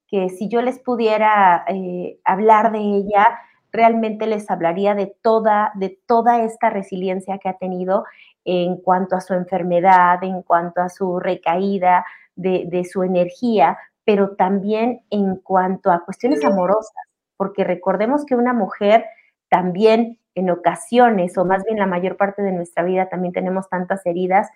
[0.06, 3.38] que si yo les pudiera eh, hablar de ella,
[3.72, 8.05] realmente les hablaría de toda, de toda esta resiliencia que ha tenido
[8.44, 12.05] en cuanto a su enfermedad, en cuanto a su recaída
[12.37, 16.94] de, su energía, pero también en cuanto a cuestiones amorosas,
[17.37, 19.05] porque recordemos que una mujer
[19.48, 24.05] también en ocasiones, o más bien la mayor parte de nuestra vida, también tenemos tantas
[24.07, 24.48] heridas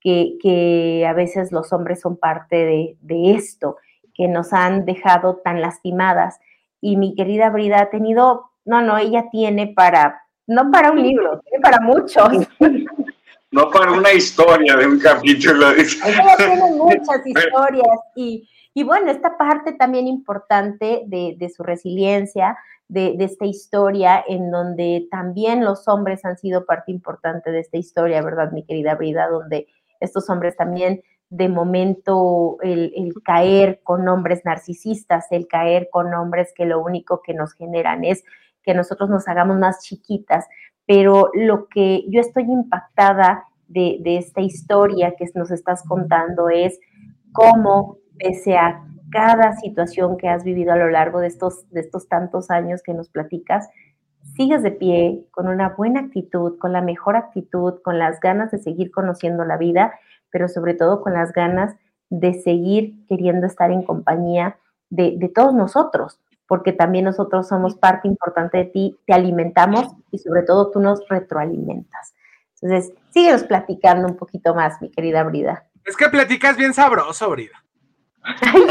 [0.00, 3.76] que, a veces los hombres son parte de, de, esto,
[4.14, 6.38] que nos han dejado tan lastimadas.
[6.80, 11.40] Y mi querida Brida ha tenido, no, no, ella tiene para, no para un libro,
[11.40, 12.28] tiene para muchos.
[13.50, 15.70] no para una historia de un capítulo.
[15.70, 22.58] Ella tiene muchas historias y, y, bueno, esta parte también importante de, de su resiliencia,
[22.88, 27.78] de, de, esta historia, en donde también los hombres han sido parte importante de esta
[27.78, 29.28] historia, ¿verdad, mi querida Brida?
[29.28, 29.66] Donde
[29.98, 31.00] estos hombres también,
[31.30, 37.22] de momento, el, el caer con hombres narcisistas, el caer con hombres que lo único
[37.22, 38.24] que nos generan es
[38.62, 40.46] que nosotros nos hagamos más chiquitas,
[40.86, 46.80] pero lo que yo estoy impactada de, esta historia que nos estás contando es
[47.32, 52.08] cómo, pese a cada situación que has vivido a lo largo de estos, de estos
[52.08, 53.68] tantos años que nos platicas,
[54.36, 58.58] sigues de pie con una buena actitud, con la mejor actitud, con las ganas de
[58.58, 59.92] seguir conociendo la vida,
[60.30, 61.76] pero sobre todo con las ganas
[62.10, 64.58] de seguir queriendo estar en compañía
[64.90, 70.18] de, de todos nosotros, porque también nosotros somos parte importante de ti, te alimentamos y
[70.18, 72.14] sobre todo tú nos retroalimentas.
[72.60, 75.66] Entonces, síguenos platicando un poquito más, mi querida Brida.
[75.84, 77.62] Es que platicas bien sabroso, Brida.
[78.22, 78.62] Ay,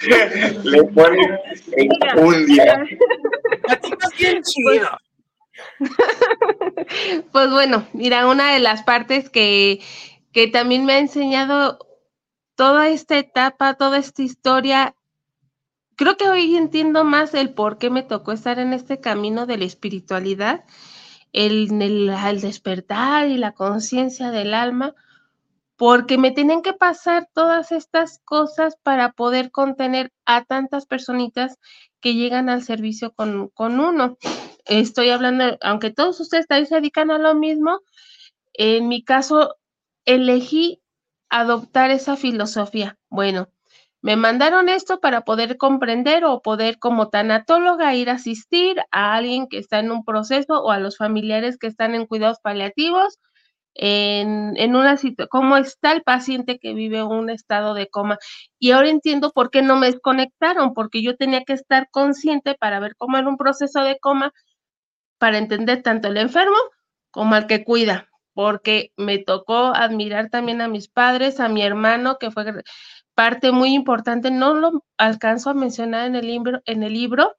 [0.64, 1.40] Le pone
[2.16, 2.84] un día.
[3.62, 4.88] Platicas bien chido.
[7.32, 9.80] Pues bueno, mira, una de las partes que,
[10.32, 11.78] que también me ha enseñado
[12.56, 14.94] toda esta etapa, toda esta historia,
[15.96, 19.58] creo que hoy entiendo más el por qué me tocó estar en este camino de
[19.58, 20.64] la espiritualidad,
[21.32, 24.94] el, el, despertar y la conciencia del alma,
[25.76, 31.58] porque me tienen que pasar todas estas cosas para poder contener a tantas personitas
[32.00, 34.16] que llegan al servicio con, con uno.
[34.66, 37.80] Estoy hablando, aunque todos ustedes también se dedican a lo mismo,
[38.52, 39.56] en mi caso
[40.04, 40.83] elegí
[41.34, 42.96] adoptar esa filosofía.
[43.10, 43.48] Bueno,
[44.02, 49.48] me mandaron esto para poder comprender o poder como tanatóloga ir a asistir a alguien
[49.48, 53.18] que está en un proceso o a los familiares que están en cuidados paliativos
[53.74, 58.18] en, en una situación, cómo está el paciente que vive un estado de coma.
[58.60, 62.78] Y ahora entiendo por qué no me desconectaron, porque yo tenía que estar consciente para
[62.78, 64.32] ver cómo era un proceso de coma,
[65.18, 66.56] para entender tanto el enfermo
[67.10, 72.18] como al que cuida, porque me tocó admirar también a mis padres, a mi hermano,
[72.18, 72.44] que fue
[73.14, 77.36] parte muy importante, no lo alcanzo a mencionar en el libro, en el libro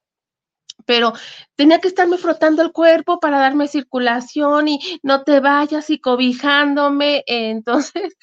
[0.85, 1.13] pero
[1.55, 7.23] tenía que estarme frotando el cuerpo para darme circulación y no te vayas y cobijándome.
[7.27, 8.15] Entonces,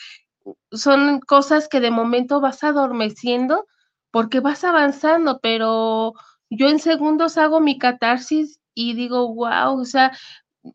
[0.72, 3.66] son cosas que de momento vas adormeciendo
[4.10, 6.12] porque vas avanzando, pero
[6.50, 10.12] yo en segundos hago mi catarsis y digo, wow, o sea,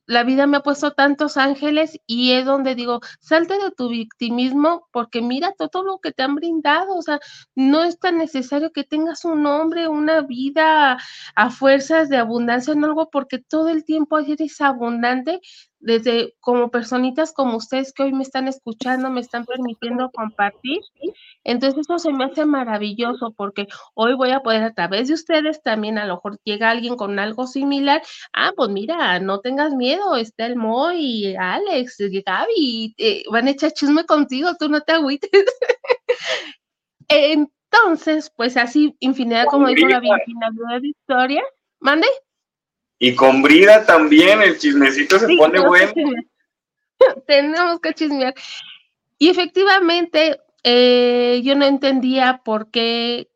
[0.05, 4.87] la vida me ha puesto tantos ángeles y es donde digo, salte de tu victimismo
[4.91, 7.19] porque mira todo lo que te han brindado, o sea,
[7.55, 10.97] no es tan necesario que tengas un hombre, una vida
[11.35, 15.39] a fuerzas de abundancia en algo porque todo el tiempo eres abundante
[15.79, 20.81] desde como personitas como ustedes que hoy me están escuchando, me están permitiendo compartir.
[21.43, 25.61] Entonces eso se me hace maravilloso porque hoy voy a poder a través de ustedes
[25.61, 28.01] también a lo mejor llega alguien con algo similar.
[28.33, 33.71] Ah, pues mira, no tengas miedo, está el Moy, Alex, Gaby, eh, van a echar
[33.71, 35.29] chisme contigo, tú no te agüites.
[37.07, 41.43] Entonces, pues así, infinidad, como dijo Gaby, infinidad de historia.
[41.79, 42.07] ¿Mande?
[42.99, 45.93] Y con Brida también el chismecito se pone bueno.
[47.27, 48.33] tenemos que chismear.
[49.19, 53.29] Y efectivamente, eh, yo no entendía por qué,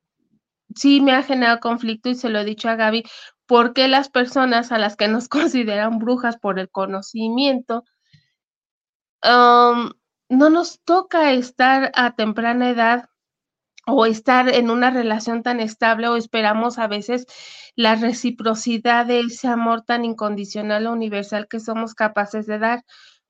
[0.75, 3.03] sí me ha generado conflicto y se lo he dicho a Gaby,
[3.45, 7.83] por qué las personas a las que nos consideran brujas por el conocimiento,
[9.23, 9.91] um,
[10.29, 13.10] no nos toca estar a temprana edad
[13.91, 17.25] o estar en una relación tan estable o esperamos a veces
[17.75, 22.83] la reciprocidad de ese amor tan incondicional o universal que somos capaces de dar.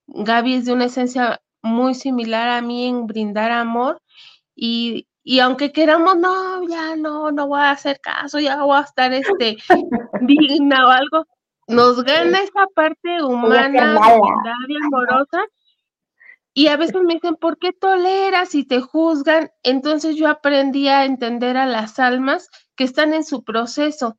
[0.07, 4.01] Gaby es de una esencia muy similar a mí en brindar amor
[4.55, 5.07] y,
[5.41, 9.57] aunque queramos, no, ya no, no voy a hacer caso, ya voy a estar este,
[10.21, 11.25] digna o algo,
[11.67, 13.95] nos gana esa parte humana,
[14.67, 15.45] y amorosa
[16.53, 19.51] y a veces me dicen, ¿por qué toleras y te juzgan?
[19.63, 24.17] Entonces yo aprendí a entender a las almas que están en su proceso.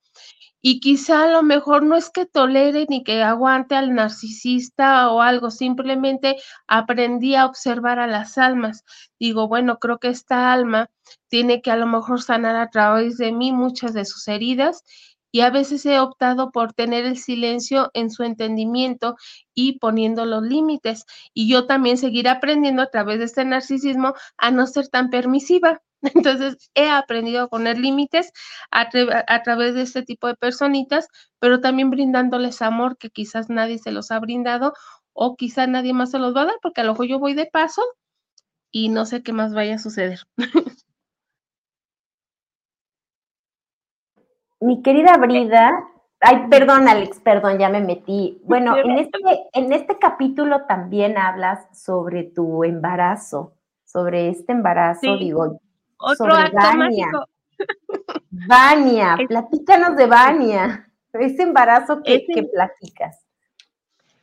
[0.64, 5.20] Y quizá a lo mejor no es que tolere ni que aguante al narcisista o
[5.20, 6.36] algo, simplemente
[6.68, 8.84] aprendí a observar a las almas.
[9.18, 10.88] Digo, bueno, creo que esta alma
[11.28, 14.84] tiene que a lo mejor sanar a través de mí muchas de sus heridas
[15.32, 19.16] y a veces he optado por tener el silencio en su entendimiento
[19.54, 21.06] y poniendo los límites.
[21.34, 25.80] Y yo también seguir aprendiendo a través de este narcisismo a no ser tan permisiva.
[26.02, 28.30] Entonces he aprendido a poner límites
[28.70, 31.08] a, través de este tipo de personitas,
[31.38, 34.74] pero también brindándoles amor que quizás nadie se los ha brindado
[35.14, 37.34] o quizás nadie más se los va a dar, porque a lo mejor yo voy
[37.34, 37.82] de paso
[38.70, 40.20] y no sé qué más vaya a suceder.
[44.62, 45.72] mi querida Brida,
[46.20, 48.40] ay, perdón Alex, perdón, ya me metí.
[48.44, 49.18] Bueno, en este,
[49.52, 53.54] en este capítulo también hablas sobre tu embarazo,
[53.84, 55.58] sobre este embarazo, digo,
[55.98, 57.08] Otro sobre Vania.
[58.30, 63.21] Vania, platícanos de Vania, ese embarazo que, que platicas.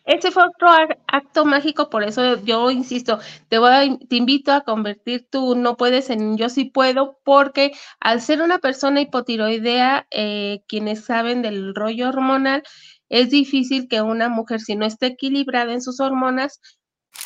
[0.09, 0.69] Ese fue otro
[1.05, 6.09] acto mágico, por eso yo insisto, te voy te invito a convertir tú no puedes
[6.09, 12.09] en yo sí puedo, porque al ser una persona hipotiroidea, eh, quienes saben del rollo
[12.09, 12.63] hormonal,
[13.09, 16.59] es difícil que una mujer, si no esté equilibrada en sus hormonas,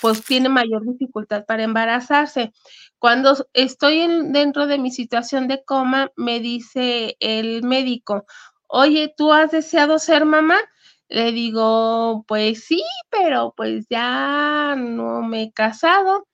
[0.01, 2.51] pues tiene mayor dificultad para embarazarse.
[2.99, 8.25] Cuando estoy dentro de mi situación de coma, me dice el médico,
[8.67, 10.57] oye, ¿tú has deseado ser mamá?
[11.13, 16.27] Le digo, pues sí, pero pues ya no me he casado,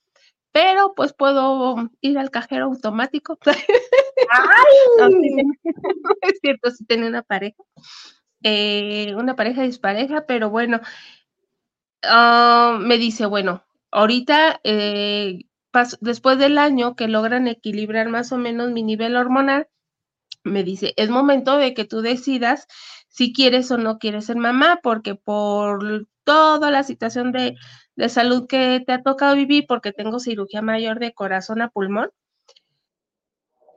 [0.53, 3.37] pero pues puedo ir al cajero automático.
[6.21, 7.61] es cierto, si tenía una pareja,
[8.41, 10.79] eh, una pareja dispareja, pero bueno,
[12.03, 15.41] ah, me dice, bueno, ahorita, eh,
[15.99, 19.67] después del año que logran equilibrar más o menos mi nivel hormonal,
[20.45, 22.65] me dice, es momento de que tú decidas
[23.09, 27.55] si quieres o no quieres ser mamá, porque por toda la situación de,
[27.95, 32.11] de salud que te ha tocado vivir porque tengo cirugía mayor de corazón a pulmón.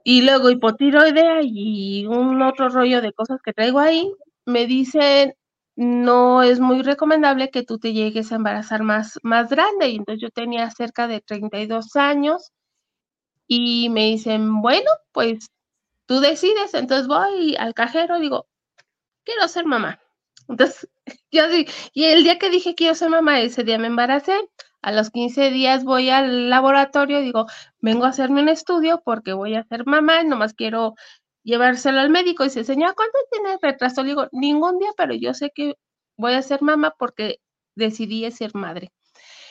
[0.05, 4.13] Y luego hipotiroidea y un otro rollo de cosas que traigo ahí,
[4.45, 5.35] me dicen,
[5.77, 9.89] no es muy recomendable que tú te llegues a embarazar más, más grande.
[9.89, 12.53] Y entonces yo tenía cerca de 32 años
[13.47, 15.49] y me dicen, bueno, pues
[16.07, 16.75] tú decides.
[16.75, 18.47] Entonces voy al cajero, digo,
[19.25, 20.01] quiero ser mamá.
[20.49, 20.89] Entonces,
[21.31, 21.45] yo
[21.93, 24.49] y el día que dije quiero ser mamá, ese día me embaracé.
[24.83, 27.47] A los 15 días voy al laboratorio y digo,
[27.81, 30.95] vengo a hacerme un estudio porque voy a ser mamá, nomás quiero
[31.45, 32.45] llevárselo al médico.
[32.45, 34.03] Y dice, señora, ¿cuánto tiene retraso?
[34.03, 35.77] Le digo, ningún día, pero yo sé que
[36.17, 37.39] voy a ser mamá porque
[37.77, 38.93] decidí ser madre.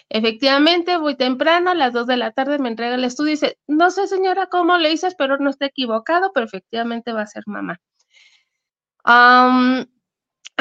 [0.09, 3.57] Efectivamente, voy temprano, a las 2 de la tarde me entrega el estudio y dice,
[3.67, 7.43] no sé señora cómo le hice, pero no está equivocado, pero efectivamente va a ser
[7.45, 7.79] mamá.
[9.03, 9.85] A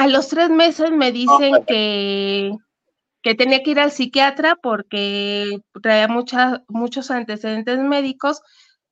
[0.07, 2.51] los tres meses me dicen que
[3.21, 8.41] que tenía que ir al psiquiatra porque traía muchos antecedentes médicos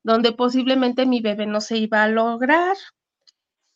[0.02, 2.76] donde posiblemente mi bebé no se iba a lograr.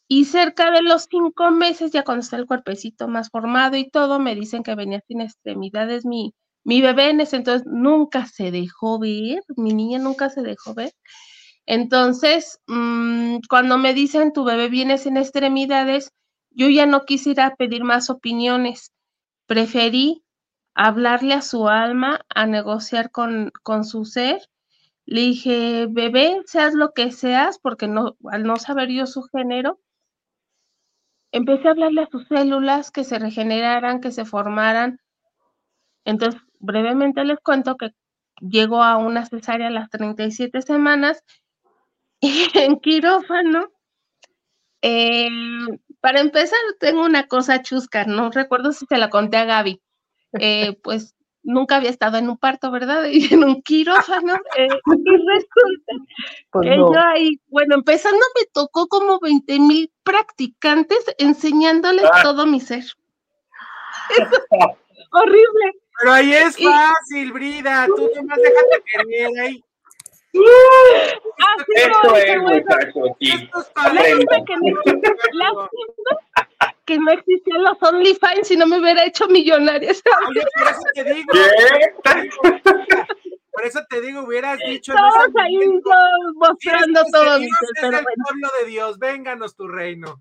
[0.07, 4.19] Y cerca de los cinco meses, ya cuando está el cuerpecito más formado y todo,
[4.19, 8.99] me dicen que venía sin extremidades mi, mi bebé en ese entonces nunca se dejó
[8.99, 10.93] ver, mi niña nunca se dejó ver.
[11.67, 16.13] Entonces, mm, cuando me dicen tu bebé viene sin extremidades,
[16.51, 18.93] yo ya no quisiera pedir más opiniones.
[19.47, 20.25] Preferí
[20.75, 24.41] hablarle a su alma, a negociar con, con su ser.
[25.07, 29.81] Le dije, bebé, seas lo que seas, porque no, al no saber yo su género,
[31.33, 34.99] empecé a hablarle a sus células que se regeneraran, que se formaran.
[36.05, 37.91] Entonces, brevemente les cuento que
[38.41, 41.23] llegó a una cesárea a las 37 semanas
[42.55, 43.71] en quirófano.
[44.83, 45.29] Eh,
[46.01, 49.81] para empezar, tengo una cosa chusca, no recuerdo si se la conté a Gaby.
[50.39, 53.05] Eh, pues nunca había estado en un parto, ¿verdad?
[53.07, 54.35] Y en un quirófano.
[54.57, 55.93] Eh, y resulta
[56.51, 62.23] pues que yo ahí, bueno, empezando me tocó como 20 mil practicantes enseñándoles ah.
[62.23, 62.85] todo mi ser.
[65.13, 65.73] horrible.
[66.01, 69.64] Pero ahí es fácil, Brida, tú nomás déjate querer ahí.
[70.35, 73.11] Así Esto es, muchachos,
[76.85, 79.91] que no existían los OnlyFans si no me hubiera hecho millonaria.
[80.29, 81.33] Oye, por eso te digo.
[83.53, 84.93] Por eso te digo, hubieras dicho.
[84.93, 85.57] Todos ahí
[86.35, 87.39] mostrando todo.
[87.39, 90.21] Dios es el pueblo de Dios, vénganos tu reino.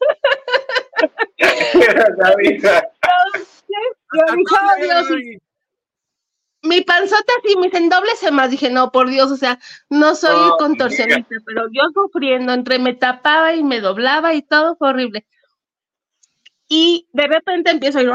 [6.64, 9.58] mi panzota así, mis endobles más, dije, no, por Dios, o sea,
[9.90, 14.74] no soy oh, contorsionista, pero yo sufriendo, entre me tapaba y me doblaba y todo
[14.76, 15.26] fue horrible.
[16.68, 18.10] Y de repente empiezo a ir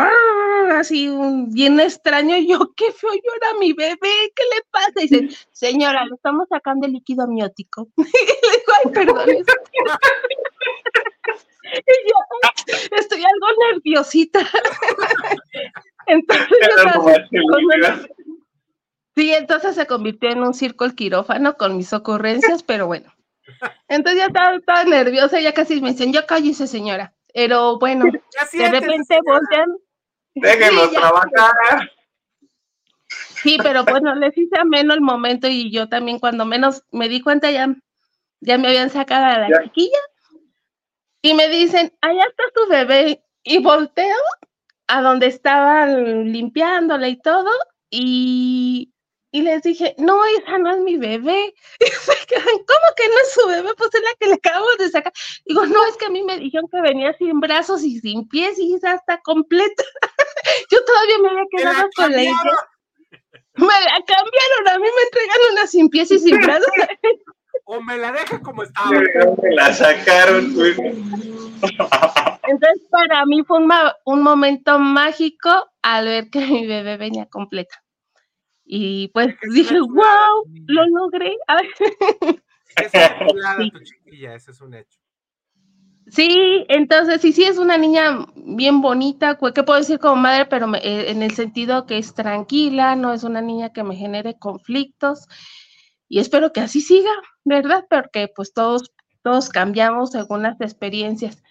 [0.72, 1.10] así
[1.50, 2.36] bien extraño.
[2.36, 3.98] Y yo, qué feo llora mi bebé,
[4.36, 4.94] ¿qué le pasa?
[4.98, 7.88] Y dice, señora, le estamos sacando el líquido amniótico.
[7.98, 8.10] y le
[8.58, 9.30] digo, ay, perdón.
[11.74, 12.16] y yo,
[12.98, 14.40] estoy algo nerviosita.
[16.08, 16.58] entonces,
[19.16, 23.14] sí, entonces se convirtió en un circo el quirófano con mis ocurrencias, pero bueno.
[23.88, 27.14] Entonces ya estaba, estaba nerviosa, ya casi me dicen, yo cállese, señora.
[27.34, 29.78] Pero bueno, de repente voltean.
[30.36, 31.92] Déjenos trabajar.
[33.42, 37.22] Sí, pero bueno, les hice ameno el momento y yo también cuando menos me di
[37.22, 37.74] cuenta ya,
[38.42, 40.00] ya me habían sacado a la chiquilla
[41.22, 44.18] y me dicen, allá está tu bebé y volteo
[44.88, 47.50] a donde estaban limpiándola y todo
[47.90, 48.94] y
[49.32, 51.54] y les dije, no, esa no es mi bebé.
[52.30, 53.74] ¿cómo que no es su bebé?
[53.78, 55.14] Pues es la que le acabamos de sacar.
[55.46, 58.58] Digo, no, es que a mí me dijeron que venía sin brazos y sin pies
[58.58, 59.84] y ya está completa.
[60.72, 62.34] Yo todavía me había quedado con la idea.
[63.56, 66.68] Me la cambiaron, a mí me entregan una sin pies y sin brazos.
[67.66, 68.90] o me la dejan como estaba.
[68.92, 70.56] Me la sacaron.
[70.56, 70.78] Pues.
[72.48, 73.60] Entonces, para mí fue
[74.06, 77.84] un momento mágico al ver que mi bebé venía completa.
[78.72, 81.36] Y pues dije, wow, lo logré.
[82.76, 85.00] ese es un hecho.
[86.06, 90.46] Sí, entonces sí, sí es una niña bien bonita, ¿qué puedo decir como madre?
[90.46, 94.38] Pero eh, en el sentido que es tranquila, no es una niña que me genere
[94.38, 95.28] conflictos
[96.08, 97.10] y espero que así siga,
[97.44, 97.88] ¿verdad?
[97.90, 98.92] Porque pues todos,
[99.24, 101.42] todos cambiamos según las experiencias.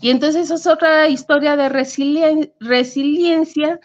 [0.00, 3.78] Y entonces es otra historia de resiliencia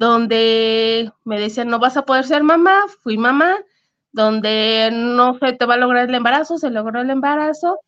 [0.00, 3.58] donde me decían, no vas a poder ser mamá, fui mamá,
[4.12, 7.78] donde no se te va a lograr el embarazo, se logró el embarazo,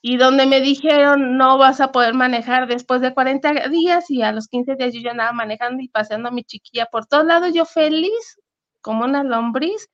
[0.00, 4.32] y donde me dijeron no vas a poder manejar después de 40 días y a
[4.32, 7.52] los 15 días yo ya andaba manejando y paseando a mi chiquilla por todos lados,
[7.52, 8.40] yo feliz
[8.80, 9.90] como una lombriz,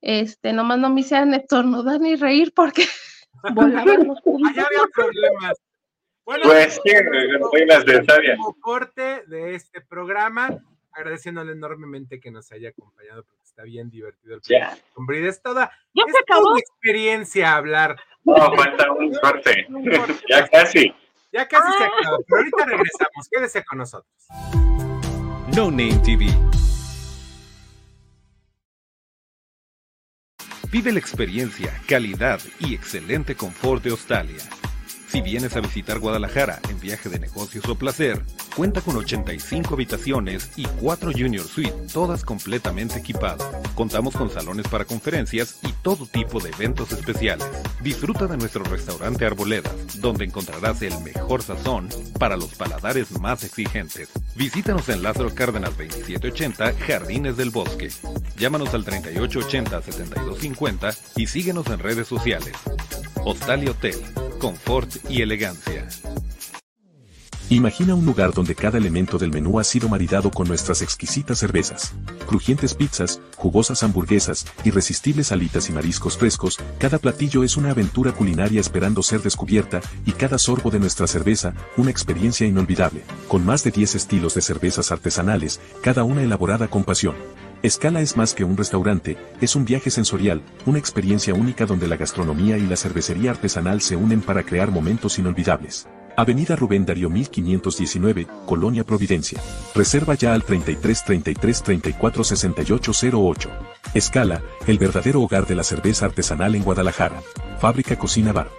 [0.00, 2.86] este, nomás no me hicieran estornudar ni reír porque
[3.54, 5.58] volaban los Allá había problemas.
[6.24, 6.92] Bueno, Pues sí,
[7.52, 8.36] reinas de Sabia.
[8.62, 10.48] corte de este programa,
[10.94, 14.76] agradeciéndole enormemente que nos haya acompañado porque está bien divertido el programa.
[14.94, 16.40] Hombre, es toda, ¿Ya es se acabó?
[16.42, 17.96] toda una experiencia hablar.
[18.24, 19.66] No, falta un corte.
[20.28, 20.94] Ya casi.
[21.32, 23.28] Ya casi se acabó, pero ahorita regresamos.
[23.30, 24.12] Quédese con nosotros.
[25.56, 26.26] No Name TV.
[30.70, 34.38] Vive la experiencia, calidad y excelente confort de Australia.
[35.14, 38.20] Si vienes a visitar Guadalajara en viaje de negocios o placer,
[38.56, 43.48] cuenta con 85 habitaciones y 4 Junior Suite, todas completamente equipadas.
[43.76, 47.46] Contamos con salones para conferencias y todo tipo de eventos especiales.
[47.80, 51.88] Disfruta de nuestro restaurante Arboledas, donde encontrarás el mejor sazón
[52.18, 54.08] para los paladares más exigentes.
[54.34, 57.88] Visítanos en Lázaro Cárdenas 2780, Jardines del Bosque.
[58.36, 62.56] Llámanos al 3880-7250 y síguenos en redes sociales.
[63.26, 63.96] Hostal y Hotel,
[64.38, 65.88] confort y elegancia.
[67.50, 71.92] Imagina un lugar donde cada elemento del menú ha sido maridado con nuestras exquisitas cervezas,
[72.26, 78.60] crujientes pizzas, jugosas hamburguesas, irresistibles alitas y mariscos frescos, cada platillo es una aventura culinaria
[78.60, 83.72] esperando ser descubierta, y cada sorbo de nuestra cerveza, una experiencia inolvidable, con más de
[83.72, 87.14] 10 estilos de cervezas artesanales, cada una elaborada con pasión.
[87.64, 91.96] Escala es más que un restaurante, es un viaje sensorial, una experiencia única donde la
[91.96, 95.88] gastronomía y la cervecería artesanal se unen para crear momentos inolvidables.
[96.14, 99.40] Avenida Rubén Darío 1519, Colonia Providencia.
[99.74, 103.50] Reserva ya al 33 33 34 68 08.
[103.94, 107.22] Escala, el verdadero hogar de la cerveza artesanal en Guadalajara.
[107.62, 108.50] Fábrica Cocina Bar.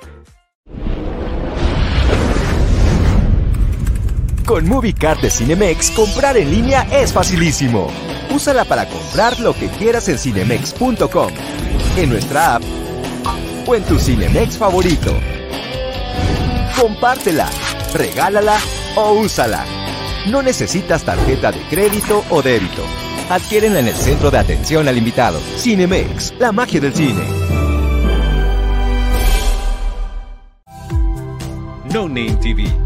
[4.48, 7.92] Con MovieCard de Cinemex, comprar en línea es facilísimo.
[8.36, 11.32] Úsala para comprar lo que quieras en cinemex.com,
[11.96, 12.64] en nuestra app
[13.66, 15.18] o en tu Cinemex favorito.
[16.78, 17.50] Compártela,
[17.94, 18.58] regálala
[18.98, 19.64] o úsala.
[20.28, 22.84] No necesitas tarjeta de crédito o débito.
[23.30, 25.40] Adquiérenla en el centro de atención al invitado.
[25.56, 27.24] Cinemex, la magia del cine.
[31.94, 32.85] No Name TV.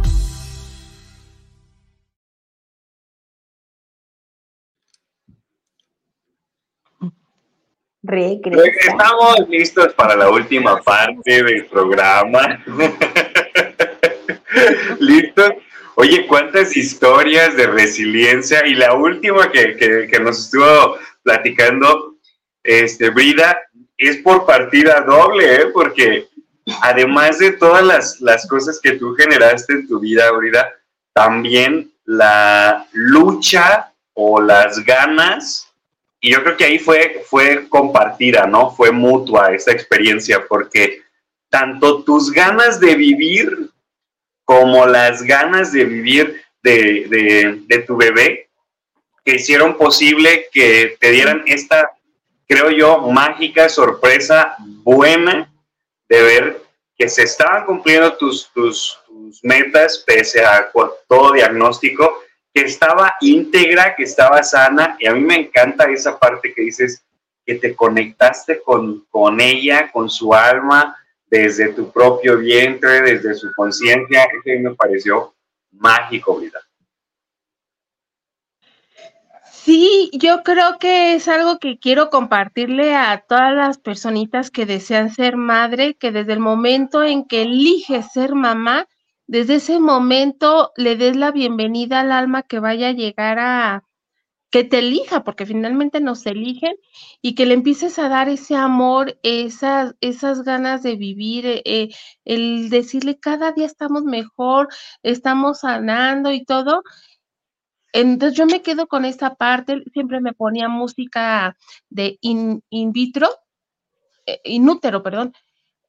[8.01, 8.91] Regresa.
[8.91, 12.63] Estamos listos para la última parte del programa.
[14.99, 15.51] ¿Listos?
[15.95, 18.65] Oye, cuántas historias de resiliencia.
[18.65, 22.15] Y la última que, que- que nos estuvo platicando,
[22.63, 23.57] este, Brida,
[23.97, 25.65] es por partida doble, ¿eh?
[25.73, 26.27] porque
[26.81, 30.71] además de todas las, las cosas que tú generaste en tu vida, Brida,
[31.13, 35.68] también la lucha o las ganas
[36.21, 38.71] y yo creo que ahí fue, fue compartida, ¿no?
[38.71, 41.01] Fue mutua esa experiencia, porque
[41.49, 43.69] tanto tus ganas de vivir
[44.43, 48.49] como las ganas de vivir de, de- tu bebé,
[49.23, 51.91] que hicieron posible que te dieran esta,
[52.47, 55.51] creo yo, mágica sorpresa buena
[56.09, 56.61] de ver
[56.97, 60.69] que se estaban cumpliendo tus, tus, tus metas pese a
[61.07, 62.21] todo diagnóstico
[62.65, 67.03] estaba íntegra, que estaba sana, y a mí me encanta esa parte que dices
[67.45, 70.95] que te conectaste con, con ella, con su alma,
[71.29, 75.35] desde tu propio vientre, desde su conciencia, eso me pareció
[75.71, 76.59] mágico, vida.
[79.51, 85.13] Sí, yo creo que es algo que quiero compartirle a todas las personitas que desean
[85.13, 88.87] ser madre, que desde el momento en que eliges ser mamá,
[89.29, 93.83] desde ese momento le des la bienvenida al alma que vaya a llegar a
[94.49, 96.75] que te elija, porque finalmente nos eligen,
[97.21, 101.89] y que le empieces a dar ese amor, esas, esas ganas de vivir, eh, eh,
[102.25, 104.69] el decirle cada día estamos mejor,
[105.03, 106.81] estamos sanando y todo,
[107.93, 111.55] entonces yo me quedo con esta parte, siempre me ponía música
[111.91, 113.29] de in, in vitro,
[114.25, 115.33] eh, inútero, perdón,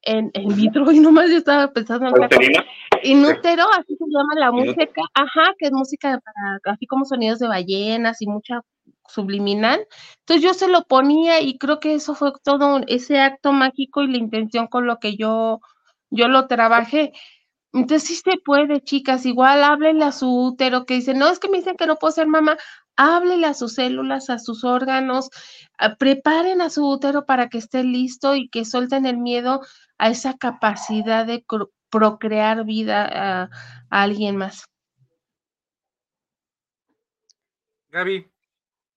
[0.03, 2.13] en, en vitro, y nomás yo estaba pensando en.
[3.03, 7.47] Inútero, así se llama la música, ajá, que es música para, así como sonidos de
[7.47, 8.61] ballenas y mucha
[9.07, 9.87] subliminal.
[10.19, 14.07] Entonces yo se lo ponía y creo que eso fue todo ese acto mágico y
[14.11, 15.59] la intención con lo que yo,
[16.09, 17.13] yo lo trabajé.
[17.73, 21.49] Entonces sí se puede, chicas, igual háblele a su útero que dice, no, es que
[21.49, 22.57] me dicen que no puedo ser mamá,
[22.97, 25.29] háblele a sus células, a sus órganos,
[25.77, 29.61] a- preparen a su útero para que esté listo y que suelten el miedo
[29.97, 31.43] a esa capacidad de
[31.91, 33.49] procrear vida a,
[33.89, 34.65] a alguien más.
[37.89, 38.31] Gaby.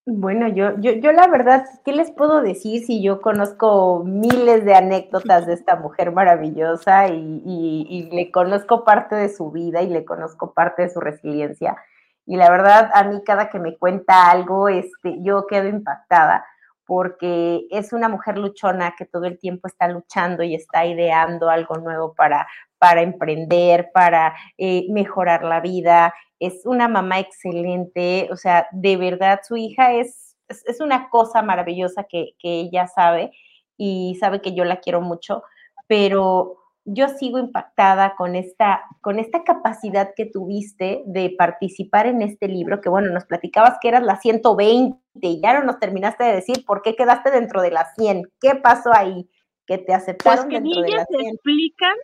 [0.06, 4.74] Bueno, yo, yo, yo la verdad, ¿qué les puedo decir si yo conozco miles de
[4.74, 9.88] anécdotas de esta mujer maravillosa y, y, y, le conozco parte de su vida y
[9.88, 11.78] le conozco parte de su resiliencia?
[12.26, 16.44] Y la verdad, a mí cada que me cuenta algo, este, yo quedo impactada
[16.86, 21.76] porque es una mujer luchona que todo el tiempo está luchando y está ideando algo
[21.78, 22.46] nuevo para,
[22.84, 29.40] para emprender, para eh, mejorar la vida es una mamá excelente, o sea, de verdad
[29.42, 33.30] su hija es, es, una cosa maravillosa que, que, ella sabe
[33.78, 35.44] y sabe que yo la quiero mucho,
[35.86, 42.48] pero yo sigo impactada con esta, con esta capacidad que tuviste de participar en este
[42.48, 46.34] libro, que bueno, nos platicabas que eras la 120 y ya no nos terminaste de
[46.34, 48.30] decir por qué quedaste dentro de las 100.
[48.38, 49.26] ¿Qué pasó ahí?
[49.64, 51.26] Que te aceptaron pues que dentro de las 100.
[51.26, 51.94] explican,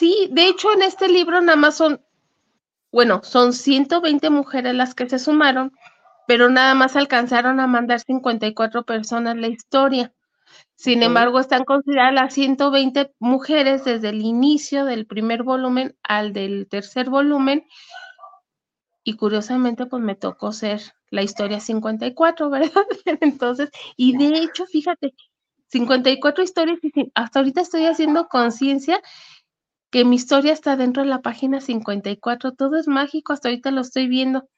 [0.00, 2.00] sí, de hecho en este libro nada más son
[2.92, 5.72] bueno, son 120 mujeres las que se sumaron,
[6.26, 10.12] pero nada más alcanzaron a mandar 54 personas la historia.
[10.74, 16.66] Sin embargo, están consideradas las 120 mujeres desde el inicio del primer volumen al del
[16.68, 17.64] tercer volumen.
[19.04, 20.80] Y curiosamente, pues me tocó ser
[21.10, 22.86] la historia 54, ¿verdad?
[23.20, 25.14] Entonces, y de hecho, fíjate,
[25.68, 29.00] 54 historias y hasta ahorita estoy haciendo conciencia
[29.90, 33.80] que mi historia está dentro de la página 54, todo es mágico, hasta ahorita lo
[33.80, 34.48] estoy viendo.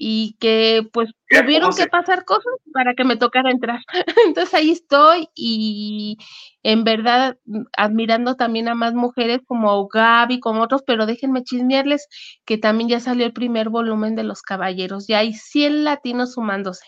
[0.00, 3.80] y que pues tuvieron que pasar cosas para que me tocara entrar.
[4.26, 6.18] Entonces ahí estoy y
[6.62, 7.36] en verdad
[7.76, 12.06] admirando también a más mujeres como Gaby, como otros, pero déjenme chismearles
[12.44, 16.84] que también ya salió el primer volumen de Los Caballeros, ya hay 100 latinos sumándose.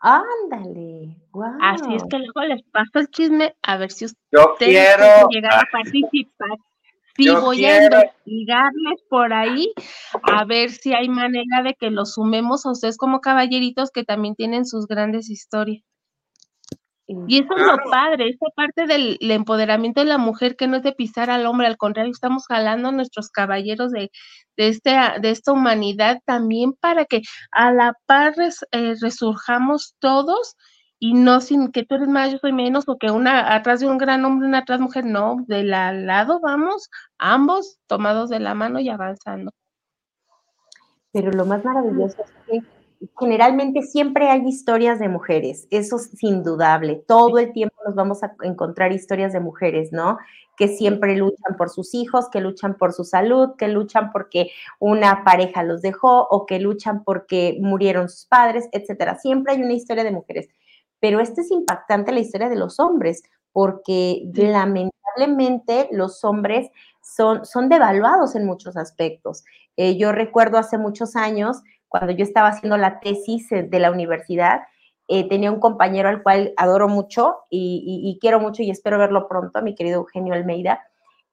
[0.00, 1.58] Ándale, wow.
[1.60, 5.54] Así es que luego les paso el chisme a ver si ustedes yo quiero llegar
[5.54, 6.58] a participar.
[7.16, 9.72] Sí, voy a investigarles por ahí
[10.22, 14.34] a ver si hay manera de que los sumemos a ustedes como caballeritos que también
[14.34, 15.84] tienen sus grandes historias.
[17.26, 20.84] Y eso es lo padre, esa parte del empoderamiento de la mujer que no es
[20.84, 24.12] de pisar al hombre, al contrario, estamos jalando a nuestros caballeros de,
[24.56, 30.56] de, este, de esta humanidad también para que a la par eh, resurjamos todos
[31.00, 33.88] y no sin que tú eres más, yo soy menos, o que una atrás de
[33.88, 38.54] un gran hombre, una atrás mujer, no, de la lado vamos, ambos tomados de la
[38.54, 39.50] mano y avanzando.
[41.10, 42.79] Pero lo más maravilloso es que
[43.18, 47.02] generalmente siempre hay historias de mujeres, eso es indudable.
[47.06, 50.18] Todo el tiempo nos vamos a encontrar historias de mujeres, ¿no?
[50.56, 55.24] Que siempre luchan por sus hijos, que luchan por su salud, que luchan porque una
[55.24, 59.18] pareja los dejó o que luchan porque murieron sus padres, etcétera.
[59.18, 60.48] Siempre hay una historia de mujeres.
[61.00, 63.22] Pero esta es impactante la historia de los hombres,
[63.52, 66.68] porque lamentablemente los hombres
[67.02, 69.44] son, son devaluados en muchos aspectos.
[69.78, 73.90] Eh, yo recuerdo hace muchos años cuando yo estaba haciendo la tesis eh, de la
[73.90, 74.62] universidad,
[75.08, 79.60] eh, tenía un compañero al cual adoro mucho y, quiero mucho y espero verlo pronto,
[79.60, 80.80] mi querido Eugenio Almeida.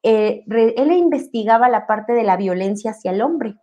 [0.01, 3.55] Eh, él investigaba la parte de la violencia hacia el hombre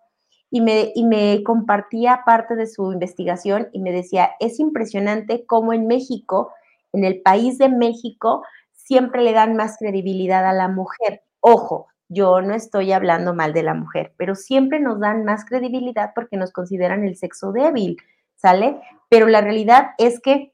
[0.51, 5.72] y me, y me compartía parte de su investigación y me decía, es impresionante cómo
[5.72, 6.53] en México,
[6.92, 11.22] en el país de México, siempre le dan más credibilidad a la mujer.
[11.40, 16.12] Ojo, yo no estoy hablando mal de la mujer, pero siempre nos dan más credibilidad
[16.14, 17.96] porque nos consideran el sexo débil,
[18.36, 18.80] ¿sale?
[19.09, 20.52] Pero la realidad es que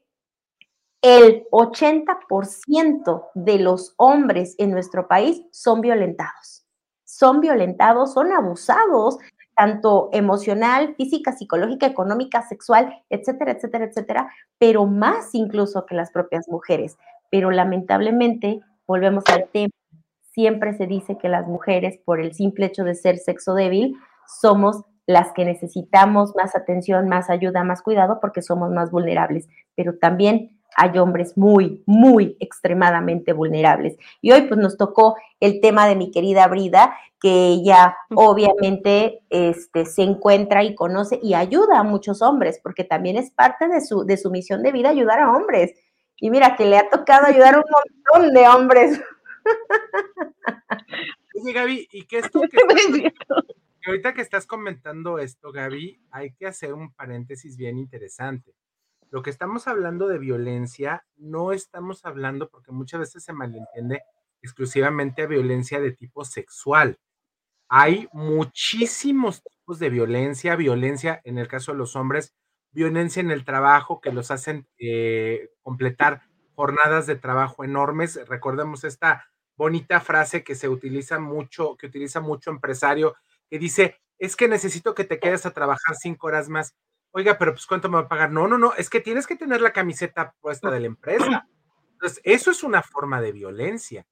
[1.01, 6.65] el 80% de los hombres en nuestro país son violentados.
[7.05, 9.17] Son violentados, son abusados,
[9.55, 16.47] tanto emocional, física, psicológica, económica, sexual, etcétera, etcétera, etcétera, pero más incluso que las propias
[16.47, 16.97] mujeres.
[17.29, 19.71] Pero lamentablemente, volvemos al tema,
[20.31, 23.95] siempre se dice que las mujeres, por el simple hecho de ser sexo débil,
[24.41, 29.47] somos las que necesitamos más atención, más ayuda, más cuidado, porque somos más vulnerables.
[29.75, 33.97] Pero también hay hombres muy, muy extremadamente vulnerables.
[34.21, 39.85] Y hoy pues nos tocó el tema de mi querida Brida, que ella obviamente este,
[39.85, 44.05] se encuentra y conoce y ayuda a muchos hombres, porque también es parte de su,
[44.05, 45.73] de su misión de vida ayudar a hombres.
[46.17, 47.65] Y mira que le ha tocado ayudar a un
[48.13, 49.01] montón de hombres.
[51.35, 53.13] Oye, Gaby, ¿y qué esto que,
[53.85, 58.53] ahorita que estás comentando esto, Gaby, hay que hacer un paréntesis bien interesante.
[59.09, 64.01] Lo que estamos hablando de violencia, no estamos hablando, porque muchas veces se malentiende,
[64.41, 66.97] exclusivamente a violencia de tipo sexual.
[67.69, 72.35] Hay muchísimos tipos de violencia, violencia en el caso de los hombres,
[72.71, 76.21] violencia en el trabajo que los hacen eh, completar
[76.55, 78.19] jornadas de trabajo enormes.
[78.27, 83.15] Recordemos esta bonita frase que se utiliza mucho, que utiliza mucho empresario,
[83.49, 86.75] que dice, es que necesito que te quedes a trabajar cinco horas más.
[87.11, 88.31] Oiga, pero pues ¿cuánto me va a pagar?
[88.31, 91.47] No, no, no, es que tienes que tener la camiseta puesta de la empresa.
[91.93, 94.05] Entonces, eso es una forma de violencia.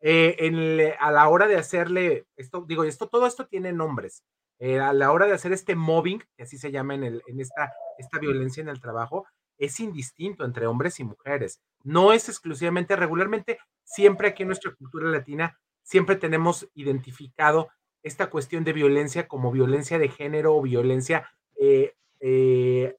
[0.00, 4.24] Eh, a la hora de hacerle, esto, digo, esto, todo esto tiene nombres.
[4.58, 7.40] Eh, a la hora de hacer este mobbing, que así se llama en, el, en
[7.40, 9.26] esta, esta violencia en el trabajo,
[9.58, 11.60] es indistinto entre hombres y mujeres.
[11.82, 17.70] No es exclusivamente, regularmente, siempre aquí en nuestra cultura latina, siempre tenemos identificado
[18.02, 22.96] esta cuestión de violencia como violencia de género o violencia eh, eh,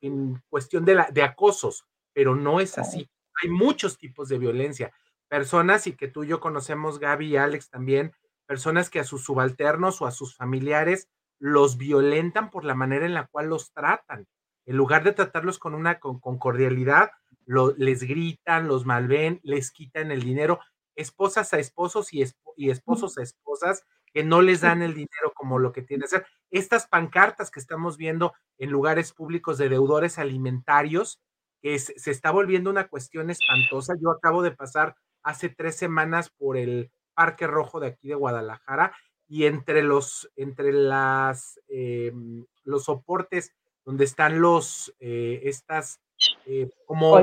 [0.00, 3.08] en cuestión de, la, de acosos, pero no es así.
[3.42, 4.92] Hay muchos tipos de violencia.
[5.28, 8.12] Personas, y que tú y yo conocemos, Gaby y Alex también,
[8.46, 13.14] personas que a sus subalternos o a sus familiares los violentan por la manera en
[13.14, 14.26] la cual los tratan.
[14.66, 17.12] En lugar de tratarlos con una con, cordialidad,
[17.46, 20.60] les gritan, los malven, les quitan el dinero,
[20.94, 22.24] esposas a esposos y,
[22.56, 26.08] y esposos a esposas que no les dan el dinero como lo que tiene que
[26.08, 26.26] ser.
[26.50, 31.20] Estas pancartas que estamos viendo en lugares públicos de deudores alimentarios,
[31.62, 33.94] que se está volviendo una cuestión espantosa.
[34.00, 38.96] Yo acabo de pasar hace tres semanas por el Parque Rojo de aquí de Guadalajara
[39.28, 46.00] y entre los, entre las, em, los soportes donde están los, eh, estas,
[46.46, 47.18] eh, como,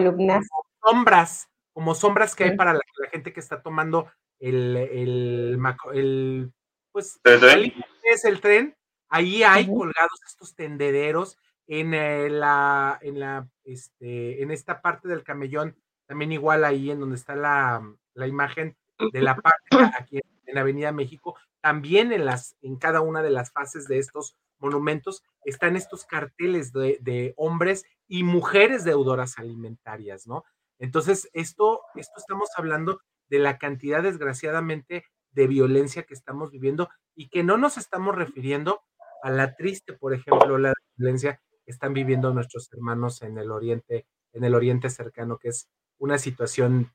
[0.84, 2.82] sombras, como sombras que hay para la,
[3.12, 4.08] gente que está tomando
[4.40, 5.60] el, el,
[5.94, 6.52] el
[6.92, 8.76] pues, es el tren,
[9.10, 11.38] ahí hay colgados estos tendederos
[11.68, 15.76] en eh, la, en la, este, en esta parte del camellón,
[16.06, 17.84] también igual ahí en donde está la,
[18.14, 18.76] la imagen
[19.12, 19.68] de la parte
[20.00, 24.36] aquí en Avenida México, también en las, en cada una de las fases de estos
[24.60, 30.44] monumentos están estos carteles de, de hombres y mujeres deudoras alimentarias, ¿no?
[30.80, 37.30] Entonces, esto, esto estamos hablando de la cantidad, desgraciadamente, de violencia que estamos viviendo y
[37.30, 38.82] que no nos estamos refiriendo
[39.24, 44.08] a la triste, por ejemplo, la violencia que están viviendo nuestros hermanos en el oriente,
[44.34, 46.94] en el oriente cercano, que es una situación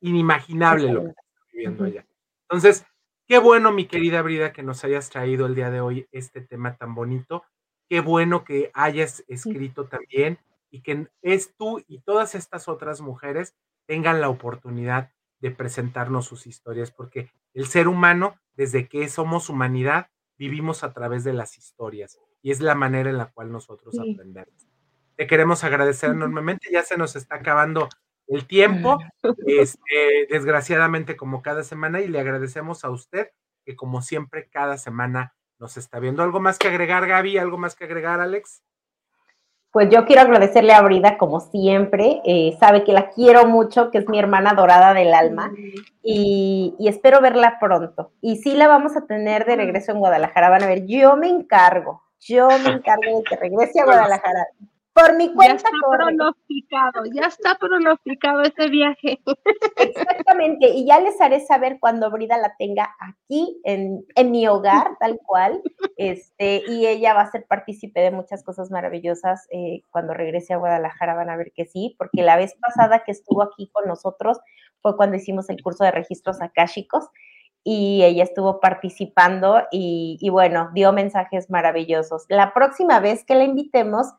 [0.00, 2.06] inimaginable lo que estamos viviendo allá.
[2.42, 2.86] Entonces,
[3.26, 6.76] qué bueno, mi querida Brida, que nos hayas traído el día de hoy este tema
[6.76, 7.44] tan bonito.
[7.88, 10.38] Qué bueno que hayas escrito también
[10.70, 13.54] y que es tú y todas estas otras mujeres
[13.86, 15.10] tengan la oportunidad
[15.40, 20.08] de presentarnos sus historias, porque el ser humano, desde que somos humanidad,
[20.38, 24.66] vivimos a través de las historias y es la manera en la cual nosotros aprendemos.
[25.16, 27.88] Te queremos agradecer enormemente, ya se nos está acabando
[28.26, 28.98] el tiempo,
[29.46, 33.28] este, desgraciadamente como cada semana, y le agradecemos a usted
[33.64, 36.22] que como siempre cada semana nos está viendo.
[36.22, 37.38] ¿Algo más que agregar, Gaby?
[37.38, 38.62] ¿Algo más que agregar, Alex?
[39.74, 42.22] Pues yo quiero agradecerle a Brida, como siempre.
[42.24, 45.52] Eh, sabe que la quiero mucho, que es mi hermana dorada del alma.
[46.00, 48.12] Y, espero verla pronto.
[48.20, 50.48] Y sí la vamos a tener de regreso en Guadalajara.
[50.48, 52.04] Van a ver, yo me encargo.
[52.20, 54.46] Yo me encargo de que regrese a Guadalajara.
[54.94, 55.54] Por mi cuenta.
[55.54, 59.20] Ya está pronosticado, ya está pronosticado ese viaje.
[59.76, 65.18] Exactamente, y ya les haré saber cuando Brida la tenga aquí en, mi hogar, tal
[65.26, 65.60] cual.
[65.96, 69.48] Este, y ella va a ser partícipe de muchas cosas maravillosas.
[69.50, 73.12] Eh, cuando regrese a Guadalajara van a ver que sí, porque la vez pasada que
[73.12, 74.38] estuvo aquí con nosotros
[74.80, 77.08] fue cuando hicimos el curso de registros akáshicos
[77.64, 82.26] y ella estuvo participando y, y bueno, dio mensajes maravillosos.
[82.28, 84.12] La próxima vez que la invitemos,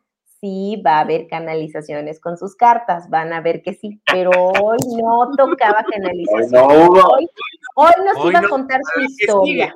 [0.45, 4.77] sí va a haber canalizaciones con sus cartas, van a ver que sí, pero hoy
[5.01, 6.63] no tocaba canalización.
[6.63, 7.27] Hoy,
[7.75, 9.73] hoy, nos iba a contar su historia.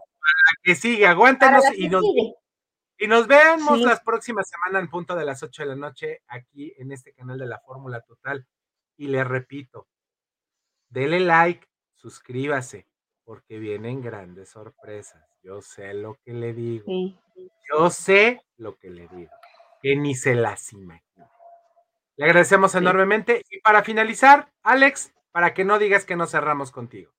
[0.61, 2.03] que sigue, aguántanos y nos,
[2.99, 6.71] y nos vemos las próximas semanas en punto de las 8 de la noche aquí
[6.77, 8.45] en este canal de la Fórmula Total.
[8.95, 9.87] Y le repito,
[10.87, 11.65] dele like,
[11.95, 12.85] suscríbase,
[13.23, 15.25] porque vienen grandes sorpresas.
[15.41, 16.85] Yo sé lo que le digo.
[17.71, 19.31] Yo sé lo que le digo
[19.81, 21.29] que ni se las imagina.
[22.17, 23.43] Le agradecemos enormemente.
[23.49, 27.11] Y para finalizar, Alex, para que no digas que no cerramos contigo.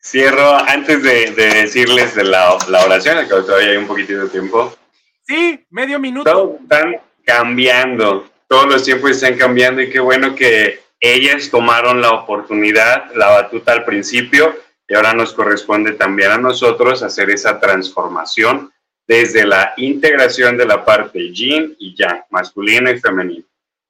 [0.00, 4.74] Cierro antes de, decirles de la, oración, que todavía hay un poquitito de tiempo.
[5.22, 6.58] Sí, medio minuto.
[6.62, 13.10] Están cambiando, todos los tiempos están cambiando y qué bueno que ellas tomaron la oportunidad,
[13.14, 14.54] la batuta al principio
[14.86, 18.72] y ahora nos corresponde también a nosotros hacer esa transformación
[19.08, 23.44] desde la integración de la parte yin y yang, masculino y femenino.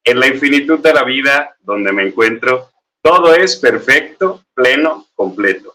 [0.05, 2.71] En la infinitud de la vida donde me encuentro,
[3.03, 5.75] todo es perfecto, pleno, completo.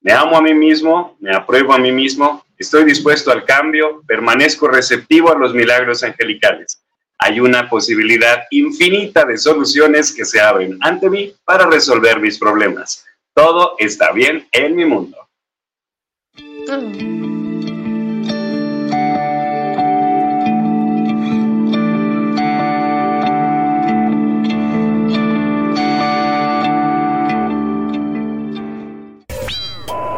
[0.00, 4.68] Me amo a mí mismo, me apruebo a mí mismo, estoy dispuesto al cambio, permanezco
[4.68, 6.80] receptivo a los milagros angelicales.
[7.18, 13.04] Hay una posibilidad infinita de soluciones que se abren ante mí para resolver mis problemas.
[13.34, 15.16] Todo está bien en mi mundo.
[16.68, 17.33] Mm.